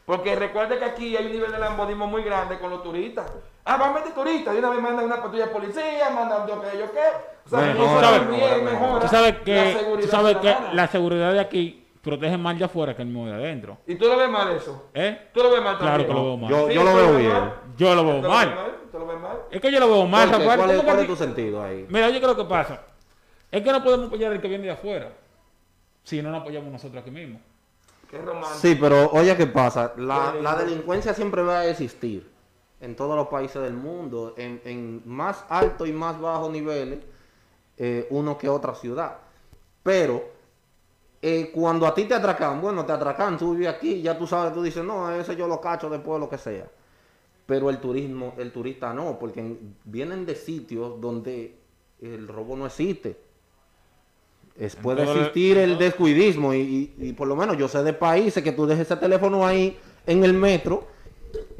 Porque 0.07 0.35
recuerde 0.35 0.79
que 0.79 0.85
aquí 0.85 1.15
hay 1.15 1.27
un 1.27 1.31
nivel 1.31 1.51
de 1.51 1.59
lambonismo 1.59 2.07
muy 2.07 2.23
grande 2.23 2.57
con 2.57 2.71
los 2.71 2.81
turistas. 2.81 3.31
Ah, 3.63 3.77
van 3.77 3.93
20 3.93 4.09
turistas. 4.11 4.55
Y 4.55 4.57
una 4.57 4.71
vez 4.71 4.81
mandan 4.81 5.05
una 5.05 5.21
patrulla 5.21 5.45
de 5.45 5.51
policía, 5.51 6.09
mandan 6.09 6.47
yo 6.47 6.59
que 6.61 6.77
yo 6.79 6.91
qué. 6.91 6.99
O 7.45 7.49
sea, 7.49 7.59
Mejora, 7.59 7.73
eso 7.73 7.85
mejora, 7.95 8.11
también 8.11 8.41
mejora. 8.65 8.71
mejora 8.71 8.99
Tú 9.01 9.07
sabes 9.07 9.33
la 9.35 9.43
que, 9.43 9.97
tú 10.01 10.07
sabes 10.07 10.37
que 10.37 10.55
la 10.73 10.87
seguridad 10.87 11.31
de 11.33 11.39
aquí 11.39 11.84
protege 12.05 12.37
más 12.37 12.57
de 12.57 12.63
afuera 12.65 12.95
que 12.95 13.01
el 13.01 13.09
mismo 13.09 13.25
de 13.27 13.33
adentro. 13.33 13.77
Y 13.87 13.95
tú 13.95 14.05
lo 14.07 14.15
ves 14.17 14.29
mal 14.29 14.51
eso. 14.55 14.89
¿Eh? 14.93 15.29
Tú 15.33 15.41
lo 15.43 15.51
ves 15.51 15.61
mal 15.61 15.77
Claro 15.77 16.03
también. 16.03 16.07
que 16.07 16.13
lo 16.13 16.23
veo 16.23 16.37
mal. 16.37 16.49
Yo, 16.51 16.67
Sí, 16.69 16.73
yo 16.75 16.83
lo 16.83 16.91
tú 16.91 16.95
veo 16.97 17.07
ves 17.09 17.17
bien. 17.17 17.31
mal. 17.33 17.53
Yo 17.77 17.95
lo 17.95 18.01
¿Tú 18.01 18.07
veo 18.07 18.21
lo 18.21 18.29
mal. 18.29 18.47
ves 18.47 18.55
mal? 18.55 18.71
¿Tú 18.91 18.99
lo 18.99 19.07
ves 19.07 19.19
mal? 19.19 19.37
Es 19.51 19.61
que 19.61 19.71
yo 19.71 19.79
lo 19.81 19.87
veo 19.89 20.05
mal, 20.07 20.29
¿Por 20.29 20.37
qué? 20.39 20.43
Rafael. 20.45 20.59
¿Cuál, 20.59 20.69
es, 20.71 20.77
¿Cómo 20.77 20.89
cuál 20.89 20.99
es 21.01 21.07
tu 21.07 21.15
sentido 21.17 21.63
ahí? 21.63 21.85
Mira, 21.89 22.07
¿qué 22.09 22.17
es 22.17 22.21
lo 22.23 22.35
que 22.37 22.45
pasa? 22.45 22.81
Es 23.51 23.61
que 23.61 23.71
no 23.71 23.83
podemos 23.83 24.07
apoyar 24.07 24.31
al 24.31 24.39
que 24.41 24.47
viene 24.47 24.63
de 24.65 24.71
afuera. 24.71 25.11
Si 26.03 26.21
no 26.21 26.29
nos 26.31 26.41
apoyamos 26.41 26.71
nosotros 26.71 27.01
aquí 27.01 27.11
mismo. 27.11 27.39
Qué 28.09 28.19
romántico. 28.19 28.53
Sí, 28.59 28.77
pero 28.79 29.09
oye, 29.11 29.35
¿qué 29.35 29.47
pasa? 29.47 29.93
La, 29.97 30.33
Sí. 30.33 30.37
la 30.43 30.55
delincuencia 30.55 31.13
siempre 31.13 31.41
va 31.41 31.59
a 31.61 31.65
existir 31.67 32.29
en 32.81 32.95
todos 32.95 33.15
los 33.15 33.27
países 33.27 33.61
del 33.61 33.73
mundo, 33.73 34.35
en, 34.37 34.61
en 34.63 35.01
más 35.05 35.43
alto 35.49 35.85
y 35.87 35.91
más 35.91 36.19
bajo 36.21 36.49
niveles, 36.49 36.99
eh, 37.77 38.05
uno 38.11 38.37
que 38.37 38.47
otra 38.47 38.75
ciudad. 38.75 39.15
Pero 39.81 40.23
eh, 41.27 41.49
cuando 41.51 41.87
a 41.87 41.93
ti 41.95 42.03
te 42.05 42.13
atracan, 42.13 42.61
bueno, 42.61 42.85
te 42.85 42.91
atracan, 42.91 43.35
tú 43.37 43.53
vives 43.53 43.69
aquí, 43.69 43.99
ya 44.01 44.15
tú 44.15 44.27
sabes, 44.27 44.53
tú 44.53 44.61
dices, 44.61 44.83
no, 44.83 45.09
ese 45.11 45.35
yo 45.35 45.47
lo 45.47 45.59
cacho 45.59 45.89
después, 45.89 46.19
lo 46.19 46.29
que 46.29 46.37
sea. 46.37 46.65
Pero 47.47 47.71
el 47.71 47.79
turismo, 47.79 48.35
el 48.37 48.51
turista 48.51 48.93
no, 48.93 49.17
porque 49.17 49.39
en- 49.39 49.75
vienen 49.85 50.25
de 50.27 50.35
sitios 50.35 51.01
donde 51.01 51.55
el 51.99 52.27
robo 52.27 52.55
no 52.55 52.67
existe. 52.67 53.17
Es, 54.57 54.75
puede 54.75 55.01
existir 55.21 55.57
el 55.57 55.77
descuidismo 55.77 56.53
y, 56.53 56.59
y- 56.59 56.95
y 57.09 57.13
por 57.13 57.27
lo 57.27 57.35
menos 57.35 57.57
yo 57.57 57.67
sé 57.67 57.83
de 57.83 57.93
países 57.93 58.43
que 58.43 58.51
tú 58.51 58.65
dejes 58.67 58.85
ese 58.89 58.95
teléfono 58.97 59.45
ahí 59.45 59.77
en 60.05 60.23
el 60.23 60.33
metro 60.33 60.87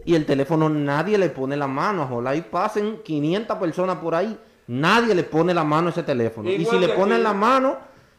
y 0.06 0.14
el 0.16 0.26
teléfono 0.26 0.70
nadie 0.70 1.18
le 1.18 1.30
pone 1.30 1.58
la 1.58 1.68
mano. 1.68 2.08
Ojalá 2.10 2.30
ahí 2.30 2.42
pasen 2.44 3.00
500 3.04 3.58
personas 3.58 3.98
por 3.98 4.14
ahí, 4.16 4.38
nadie 4.68 5.14
le 5.16 5.24
pone 5.24 5.54
la 5.54 5.64
mano 5.64 5.88
a 5.88 5.92
ese 5.92 6.04
teléfono. 6.04 6.50
y 6.50 6.64
si 6.66 6.78
le 6.80 6.90
ponen 6.90 7.16
aquí. 7.16 7.24
la 7.24 7.34
mano, 7.34 7.78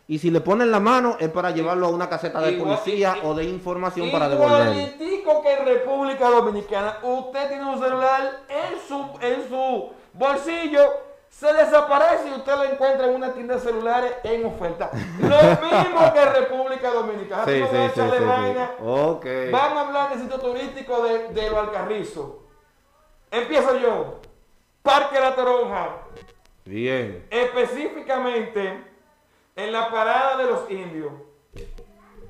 y 0.09 0.19
si 0.19 0.31
le 0.31 0.41
ponen 0.41 0.71
la 0.71 0.79
mano 0.81 1.17
es 1.19 1.29
para 1.31 1.51
llevarlo 1.51 1.87
a 1.87 1.91
una 1.91 2.09
caseta 2.09 2.41
de 2.41 2.53
Igual- 2.53 2.77
policía 2.79 3.17
y- 3.23 3.27
o 3.27 3.35
de 3.35 3.45
información 3.45 4.11
para 4.13 4.29
devolverlo. 4.29 4.73
Igualitico 4.73 5.43
que 5.43 5.53
en 5.55 5.65
República 5.67 6.29
Dominicana, 6.31 6.99
usted 7.03 7.49
tiene 7.49 7.65
un 7.65 7.79
celular 7.81 8.41
en 8.49 8.79
su, 8.87 9.05
en 9.21 9.49
su 9.49 9.91
bolsillo, 10.13 10.81
se 11.29 11.53
desaparece 11.53 12.29
y 12.29 12.33
usted 12.35 12.55
lo 12.57 12.65
encuentra 12.65 13.09
en 13.09 13.15
una 13.17 13.33
tienda 13.35 13.57
de 13.57 13.61
celulares 13.61 14.13
en 14.23 14.47
oferta. 14.47 14.91
Lo 15.21 15.29
mismo 15.29 16.13
que 16.15 16.23
en 16.23 16.33
República 16.35 16.91
Dominicana. 16.93 17.45
Sí, 17.45 17.61
no 17.61 17.67
sí, 17.67 17.73
sí, 17.77 17.83
echarle 17.93 18.13
sí, 18.19 18.23
sí. 18.23 18.25
vaina. 18.25 18.71
Ok. 18.81 19.27
Vamos 19.51 19.79
a 19.79 19.87
hablar 19.89 20.11
del 20.11 20.21
sitio 20.21 20.39
turístico 20.39 21.03
de, 21.03 21.29
de 21.31 21.51
Lo 21.51 21.61
Alcarrizo. 21.61 22.45
Empiezo 23.31 23.77
yo. 23.77 24.21
Parque 24.83 25.19
La 25.21 25.35
Toronja. 25.35 25.89
Bien. 26.65 27.27
Específicamente 27.31 28.85
en 29.57 29.73
la 29.73 29.91
parada 29.91 30.37
de 30.37 30.45
los 30.51 30.71
indios. 30.71 31.13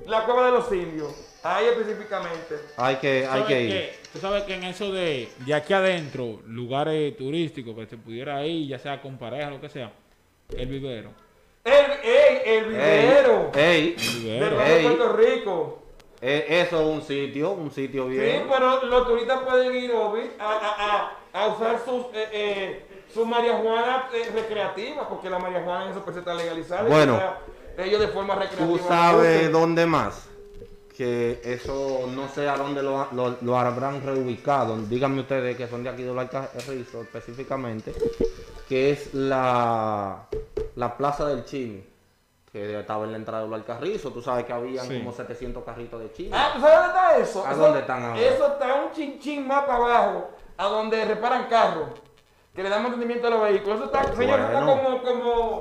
La 0.05 0.23
cueva 0.25 0.45
de 0.47 0.51
los 0.53 0.71
indios. 0.71 1.13
Ahí 1.43 1.65
específicamente. 1.67 2.55
Hay 2.77 2.95
que, 2.95 3.19
hay 3.19 3.25
¿Sabes 3.25 3.45
que 3.45 3.61
ir. 3.63 3.69
qué? 3.71 3.95
Tú 4.13 4.19
sabes 4.19 4.43
que 4.43 4.53
en 4.55 4.63
eso 4.63 4.91
de, 4.91 5.29
de 5.45 5.53
aquí 5.53 5.73
adentro, 5.73 6.39
lugares 6.45 7.15
turísticos 7.17 7.75
que 7.75 7.85
se 7.85 7.97
pudiera 7.97 8.45
ir, 8.45 8.67
ya 8.67 8.79
sea 8.79 9.01
con 9.01 9.17
pareja, 9.17 9.49
lo 9.49 9.61
que 9.61 9.69
sea, 9.69 9.91
el 10.57 10.67
vivero. 10.67 11.11
El, 11.63 11.73
ey, 12.01 12.41
el 12.45 12.65
vivero 12.65 13.51
Ey, 13.53 13.95
El 13.97 14.19
vivero. 14.23 14.57
de. 14.57 14.81
Puerto 14.83 15.13
Rico. 15.17 15.83
eh, 16.21 16.45
eso 16.49 16.79
es 16.81 16.87
un 16.87 17.01
sitio, 17.01 17.51
un 17.51 17.71
sitio 17.71 18.05
Sí, 18.07 18.17
bien. 18.17 18.47
pero 18.49 18.85
los 18.85 19.07
turistas 19.07 19.41
pueden 19.41 19.75
ir 19.75 19.91
Obi, 19.91 20.21
a, 20.39 20.45
a- 20.49 20.85
a- 20.85 21.17
a 21.43 21.47
usar 21.47 21.79
sus, 21.83 22.05
eh, 22.13 22.29
eh, 22.31 22.85
sus 23.13 23.25
marihuana 23.25 24.09
eh, 24.13 24.29
recreativas, 24.33 25.05
porque 25.07 25.29
la 25.29 25.39
marihuana 25.39 25.85
en 25.85 25.91
eso 25.91 26.01
pues 26.03 26.17
está 26.17 26.33
legalizada. 26.33 26.87
y 26.87 26.91
Bueno. 26.91 27.19
ellos 27.77 27.99
de 27.99 28.07
forma 28.09 28.35
recreativa. 28.35 28.67
Tú 28.67 28.79
sabes 28.87 29.51
dónde 29.51 29.85
más. 29.85 30.27
Que 30.95 31.39
eso 31.43 32.09
no 32.15 32.27
sé 32.27 32.49
a 32.49 32.57
dónde 32.57 32.81
lo, 32.81 33.07
lo- 33.11 33.37
lo 33.41 33.57
habrán 33.59 34.03
reubicado. 34.03 34.75
Díganme 34.77 35.21
ustedes 35.21 35.55
que 35.55 35.67
son 35.67 35.83
de 35.83 35.89
aquí 35.91 36.01
de 36.01 36.11
Los 36.11 36.17
Alcarrizos 36.23 37.03
específicamente. 37.05 37.93
Que 38.67 38.91
es 38.91 39.13
la, 39.13 40.23
la 40.75 40.97
Plaza 40.97 41.27
del 41.27 41.45
Chimi. 41.45 41.83
Que 42.51 42.79
estaba 42.79 43.03
en 43.05 43.11
la 43.11 43.17
entrada 43.19 43.43
de 43.43 43.49
Los 43.49 43.59
Alcarrizos. 43.59 44.11
Tú 44.11 44.23
sabes 44.23 44.45
que 44.45 44.53
habían 44.53 44.87
Sí. 44.87 44.97
como 44.97 45.11
700 45.13 45.63
carritos 45.63 45.99
de 46.01 46.11
chimi. 46.13 46.31
Ah, 46.33 46.49
¿tú 46.55 46.61
sabes 46.61 46.75
dónde 46.77 46.87
está 46.97 47.17
eso? 47.17 47.45
¿A 47.45 47.51
eso, 47.51 47.61
dónde 47.61 47.79
están 47.81 48.03
ahora? 48.03 48.19
Eso 48.19 48.47
está 48.47 48.73
un 48.75 48.91
chinchín 48.91 49.47
más 49.47 49.65
para 49.65 49.75
abajo, 49.77 50.31
a 50.57 50.65
donde 50.65 51.05
reparan 51.05 51.45
carros, 51.47 51.89
que 52.57 52.63
le 52.63 52.69
dan 52.69 52.81
mantenimiento 52.83 53.27
a 53.27 53.29
los 53.29 53.41
vehículos. 53.43 53.75
Eso 53.77 53.85
está, 53.85 54.03
señor, 54.15 54.39
está 54.39 54.59
como, 54.65 55.01
como, 55.03 55.59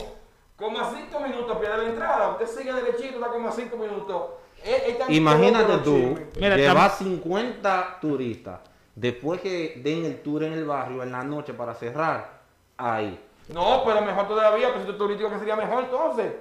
Como 0.56 0.80
a 0.80 0.90
5 0.90 1.20
minutos 1.20 1.58
pierde 1.58 1.76
la 1.76 1.84
entrada. 1.90 2.30
Usted 2.30 2.46
sigue 2.46 2.72
derechito, 2.72 3.16
está 3.18 3.28
como 3.28 3.48
a 3.48 3.52
5 3.52 3.76
minutos. 3.76 4.22
Es- 4.64 4.82
es 4.88 4.98
tan 4.98 5.12
Imagínate 5.12 5.76
tú. 5.84 6.18
Mira, 6.40 6.56
llevar 6.56 6.90
50 6.92 7.98
turistas 8.00 8.60
después 8.94 9.42
que 9.42 9.74
den 9.84 10.06
el 10.06 10.22
tour 10.22 10.44
en 10.44 10.54
el 10.54 10.64
barrio 10.64 11.02
en 11.02 11.12
la 11.12 11.22
noche 11.22 11.52
para 11.52 11.74
cerrar 11.74 12.40
ahí. 12.78 13.20
No, 13.48 13.82
pero 13.84 14.00
mejor 14.00 14.26
todavía, 14.26 14.68
pues 14.68 14.80
sitio 14.80 14.96
turístico 14.96 15.28
que 15.30 15.38
sería 15.38 15.54
mejor 15.56 15.84
entonces. 15.84 16.32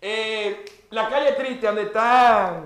Eh, 0.00 0.64
la 0.90 1.08
calle 1.08 1.32
triste, 1.32 1.66
donde 1.66 1.82
está 1.82 2.60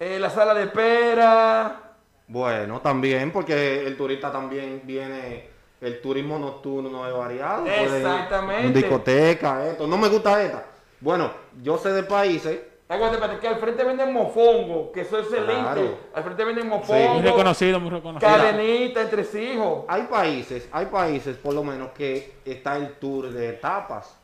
eh, 0.00 0.18
la 0.18 0.30
sala 0.30 0.52
de 0.54 0.64
espera. 0.64 1.94
Bueno, 2.26 2.80
también, 2.80 3.30
porque 3.30 3.86
el 3.86 3.96
turista 3.96 4.32
también 4.32 4.82
viene, 4.84 5.48
el 5.80 6.00
turismo 6.00 6.38
nocturno 6.38 7.06
es 7.06 7.14
variado. 7.14 7.66
Exactamente. 7.66 8.78
Discoteca, 8.78 9.66
esto. 9.66 9.86
No 9.86 9.96
me 9.98 10.08
gusta 10.08 10.42
esta. 10.42 10.64
Bueno, 11.00 11.30
yo 11.62 11.78
sé 11.78 11.92
de 11.92 12.02
países, 12.02 12.58
Aguante, 12.90 13.18
que 13.38 13.48
al 13.48 13.56
frente 13.58 13.84
venden 13.84 14.14
mofongo, 14.14 14.90
que 14.92 15.02
eso 15.02 15.18
es 15.18 15.26
excelente. 15.26 15.60
Claro. 15.60 15.98
Al 16.14 16.24
frente 16.24 16.42
venden 16.42 16.68
Muy 16.68 16.78
mofongo, 16.78 17.20
reconocido, 17.20 17.78
muy 17.80 17.90
reconocido. 17.90 18.32
cadenita, 18.32 19.02
entresijos. 19.02 19.84
hay 19.86 20.04
países, 20.04 20.66
hay 20.72 20.86
países 20.86 21.36
por 21.36 21.52
lo 21.52 21.62
menos 21.62 21.90
que 21.90 22.36
está 22.46 22.78
el 22.78 22.94
tour 22.94 23.30
de 23.30 23.50
etapas, 23.50 24.16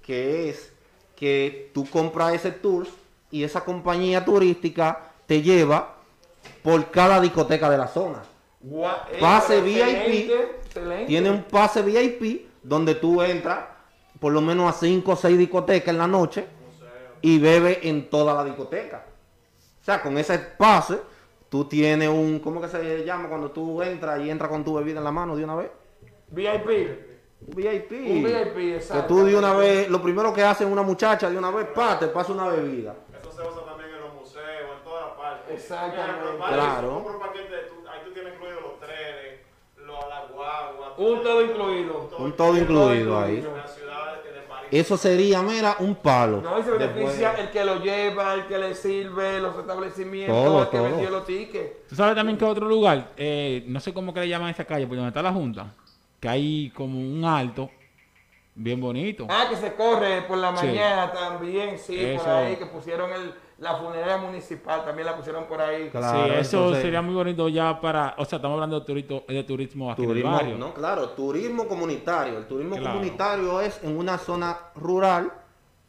que 0.00 0.48
es 0.48 0.72
que 1.14 1.70
tú 1.74 1.86
compras 1.90 2.32
ese 2.32 2.50
tour 2.50 2.86
y 3.30 3.44
esa 3.44 3.62
compañía 3.62 4.24
turística 4.24 5.10
te 5.26 5.42
lleva 5.42 5.96
por 6.62 6.90
cada 6.90 7.20
discoteca 7.20 7.68
de 7.68 7.76
la 7.76 7.88
zona. 7.88 8.22
Eh, 8.64 9.18
Pase 9.20 9.60
VIP, 9.60 10.30
excelente. 10.78 11.06
Tiene 11.06 11.30
un 11.30 11.42
pase 11.44 11.82
VIP 11.82 12.48
donde 12.62 12.94
tú 12.94 13.22
entras 13.22 13.60
por 14.20 14.32
lo 14.32 14.40
menos 14.40 14.68
a 14.68 14.78
5 14.78 15.12
o 15.12 15.16
6 15.16 15.38
discotecas 15.38 15.88
en 15.88 15.98
la 15.98 16.06
noche 16.06 16.46
y 17.20 17.38
bebes 17.38 17.78
en 17.82 18.08
toda 18.10 18.34
la 18.34 18.44
discoteca. 18.44 19.04
O 19.80 19.84
sea, 19.84 20.02
con 20.02 20.18
ese 20.18 20.38
pase, 20.38 20.98
tú 21.48 21.64
tienes 21.66 22.08
un, 22.08 22.40
¿cómo 22.40 22.60
que 22.60 22.68
se 22.68 23.04
llama 23.04 23.28
cuando 23.28 23.50
tú 23.50 23.80
entras 23.82 24.20
y 24.20 24.30
entras 24.30 24.50
con 24.50 24.64
tu 24.64 24.74
bebida 24.74 24.98
en 24.98 25.04
la 25.04 25.12
mano 25.12 25.36
de 25.36 25.44
una 25.44 25.54
vez? 25.56 25.70
VIP. 26.30 27.06
Un 27.40 27.54
VIP. 27.54 27.92
Un 27.92 28.24
VIP, 28.24 28.54
Que 28.54 28.76
exacto. 28.76 29.06
tú 29.14 29.24
de 29.24 29.36
una 29.36 29.54
vez, 29.54 29.88
lo 29.88 30.02
primero 30.02 30.32
que 30.34 30.42
hace 30.42 30.64
una 30.66 30.82
muchacha 30.82 31.30
de 31.30 31.38
una 31.38 31.50
vez, 31.52 31.68
pa, 31.68 31.98
te 31.98 32.08
pasa 32.08 32.32
una 32.32 32.48
bebida. 32.48 32.94
Eso 33.18 33.30
se 33.30 33.40
usa 33.42 33.64
también 33.64 33.90
en 33.94 34.00
los 34.00 34.14
museos, 34.14 34.76
en 34.76 34.84
todas 34.84 35.12
partes. 35.16 35.54
Exactamente. 35.54 36.36
Claro. 36.36 36.80
si 36.80 36.86
tú 36.86 36.94
compras 36.94 37.14
un 37.16 37.20
paquete, 37.22 37.54
tú- 37.70 37.88
ahí 37.88 38.00
tú 38.04 38.12
tienes 38.12 38.34
incluidos 38.34 38.62
los 38.62 38.80
trenes, 38.80 39.40
los, 39.76 40.08
las 40.08 40.30
guaguas. 40.32 40.87
Un 40.98 41.22
todo 41.22 41.42
incluido. 41.44 42.10
Un 42.18 42.32
todo 42.36 42.56
incluido 42.58 43.18
ahí. 43.20 43.46
Eso 44.70 44.98
sería, 44.98 45.40
mira, 45.40 45.76
un 45.78 45.94
palo. 45.94 46.42
No, 46.42 46.58
y 46.58 46.62
se 46.62 46.72
Después- 46.72 46.94
beneficia 46.94 47.32
el 47.38 47.50
que 47.50 47.64
lo 47.64 47.76
lleva, 47.80 48.34
el 48.34 48.46
que 48.46 48.58
le 48.58 48.74
sirve, 48.74 49.40
los 49.40 49.56
establecimientos, 49.56 50.44
Todo, 50.44 50.62
el 50.62 50.68
que 50.68 50.76
todo. 50.76 50.88
vendió 50.90 51.10
los 51.10 51.24
tickets. 51.24 51.88
¿Tú 51.88 51.94
sabes 51.96 52.14
también 52.14 52.36
que 52.36 52.44
otro 52.44 52.68
lugar? 52.68 53.12
Eh, 53.16 53.64
no 53.66 53.80
sé 53.80 53.94
cómo 53.94 54.12
que 54.12 54.20
le 54.20 54.28
llaman 54.28 54.50
esa 54.50 54.66
calle, 54.66 54.86
por 54.86 54.96
donde 54.96 55.08
está 55.08 55.22
la 55.22 55.32
Junta. 55.32 55.72
Que 56.20 56.28
hay 56.28 56.70
como 56.76 56.98
un 56.98 57.24
alto 57.24 57.70
bien 58.54 58.78
bonito. 58.78 59.26
Ah, 59.30 59.46
que 59.48 59.56
se 59.56 59.72
corre 59.74 60.22
por 60.22 60.36
la 60.36 60.54
Sí. 60.54 60.66
mañana 60.66 61.12
también, 61.12 61.78
sí, 61.78 61.96
por 61.96 62.04
Eso. 62.06 62.30
ahí, 62.36 62.56
que 62.56 62.66
pusieron 62.66 63.10
el, 63.10 63.32
la 63.58 63.76
funeraria 63.76 64.16
municipal, 64.18 64.84
también 64.84 65.06
la 65.06 65.16
pusieron 65.16 65.44
por 65.46 65.60
ahí. 65.60 65.90
Claro, 65.90 66.24
sí, 66.26 66.32
eso 66.38 66.56
entonces- 66.58 66.82
sería 66.82 67.02
muy 67.02 67.14
bonito 67.14 67.48
ya 67.48 67.80
para... 67.80 68.14
O 68.18 68.24
sea, 68.24 68.36
estamos 68.36 68.54
hablando 68.54 68.78
de, 68.80 68.86
turito- 68.86 69.26
de 69.26 69.42
turismo 69.44 69.90
aquí 69.90 70.02
en 70.04 70.08
el 70.10 70.14
Turismo, 70.14 70.32
barrio. 70.32 70.58
no, 70.58 70.72
claro, 70.74 71.08
turismo 71.10 71.66
comunitario. 71.66 72.38
El 72.38 72.46
turismo 72.46 72.76
Claro. 72.76 72.92
comunitario 72.94 73.60
es 73.60 73.82
en 73.82 73.98
una 73.98 74.16
zona 74.18 74.56
rural 74.76 75.32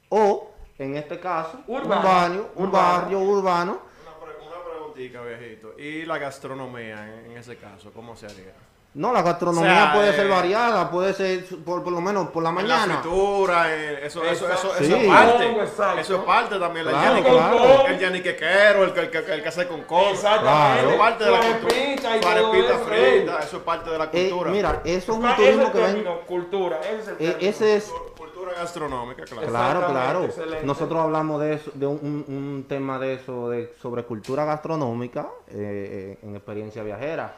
o, 0.09 0.49
en 0.79 0.95
este 0.95 1.19
caso, 1.19 1.59
Urbano. 1.67 1.95
un 1.97 2.03
barrio, 2.03 2.49
un 2.55 2.65
Urbano. 2.67 2.87
barrio 3.01 3.19
urbano. 3.19 3.71
Una, 4.01 4.25
pre- 4.25 4.47
una 4.47 4.65
preguntita, 4.71 5.21
viejito. 5.21 5.79
¿Y 5.79 6.05
la 6.05 6.17
gastronomía 6.17 7.07
en, 7.19 7.31
en 7.31 7.37
ese 7.37 7.55
caso? 7.57 7.91
¿Cómo 7.93 8.15
se 8.15 8.25
haría? 8.25 8.53
No, 8.95 9.13
la 9.13 9.21
gastronomía 9.21 9.71
O 9.71 9.75
sea, 9.75 9.93
puede 9.93 10.09
eh, 10.09 10.13
ser 10.13 10.27
variada, 10.27 10.89
puede 10.89 11.13
ser 11.13 11.45
por, 11.63 11.83
por 11.83 11.93
lo 11.93 12.01
menos 12.01 12.29
por 12.29 12.41
la 12.41 12.49
En 12.49 12.55
La 12.55 12.61
mañana. 12.63 12.99
fritura, 13.01 13.71
en- 13.73 14.03
eso, 14.03 14.23
eso, 14.23 14.51
eso, 14.51 14.75
eso 14.75 14.83
Sí. 14.83 14.93
es 14.93 15.07
parte. 15.07 15.45
Exacto. 15.61 15.99
Eso 16.01 16.15
es 16.15 16.21
parte 16.23 16.59
también. 16.59 16.87
El 16.87 16.91
Claro, 16.93 17.23
claro. 17.23 17.87
El 17.87 17.99
yaniquequero, 17.99 18.83
el, 18.85 18.93
que- 18.93 18.99
el, 19.01 19.09
que- 19.11 19.33
el 19.33 19.43
que 19.43 19.47
hace 19.47 19.67
con 19.67 19.83
cosas. 19.83 20.13
Exactamente. 20.39 20.79
Eso 20.81 20.89
es 20.89 20.97
parte 20.97 21.23
de 21.23 21.31
la 21.31 21.37
cultura. 21.37 21.69
frita, 21.69 23.39
eso 23.43 23.57
es 23.57 23.63
parte 23.63 23.89
de 23.91 23.97
la 23.99 24.09
Eh, 24.11 24.29
cultura. 24.29 24.51
mira, 24.51 24.81
eso 24.83 25.11
es 25.11 25.17
un 25.19 25.25
Ah, 25.25 25.35
turismo 25.35 25.71
que 25.71 25.77
ven. 25.79 26.05
cultura, 26.27 26.79
ese 26.81 26.95
es 27.01 27.07
el 27.09 27.13
eh, 27.13 27.17
término. 27.17 27.49
ese 27.49 27.75
es 27.75 27.93
Cultura 28.17 28.53
gastronómica, 28.53 29.23
claro. 29.25 29.47
Claro, 29.47 29.87
claro. 29.87 30.23
excelente. 30.23 30.65
Nosotros 30.65 30.99
hablamos 31.03 31.41
de 31.41 31.53
eso, 31.53 31.71
de 31.73 31.85
un, 31.87 31.99
un- 32.27 32.35
un 32.35 32.65
tema 32.67 32.97
de 32.97 33.15
eso, 33.15 33.49
de, 33.49 33.73
sobre 33.81 34.03
cultura 34.03 34.45
gastronómica 34.45 35.27
eh, 35.49 36.17
eh, 36.17 36.19
en 36.23 36.35
experiencia 36.35 36.81
viajera. 36.83 37.35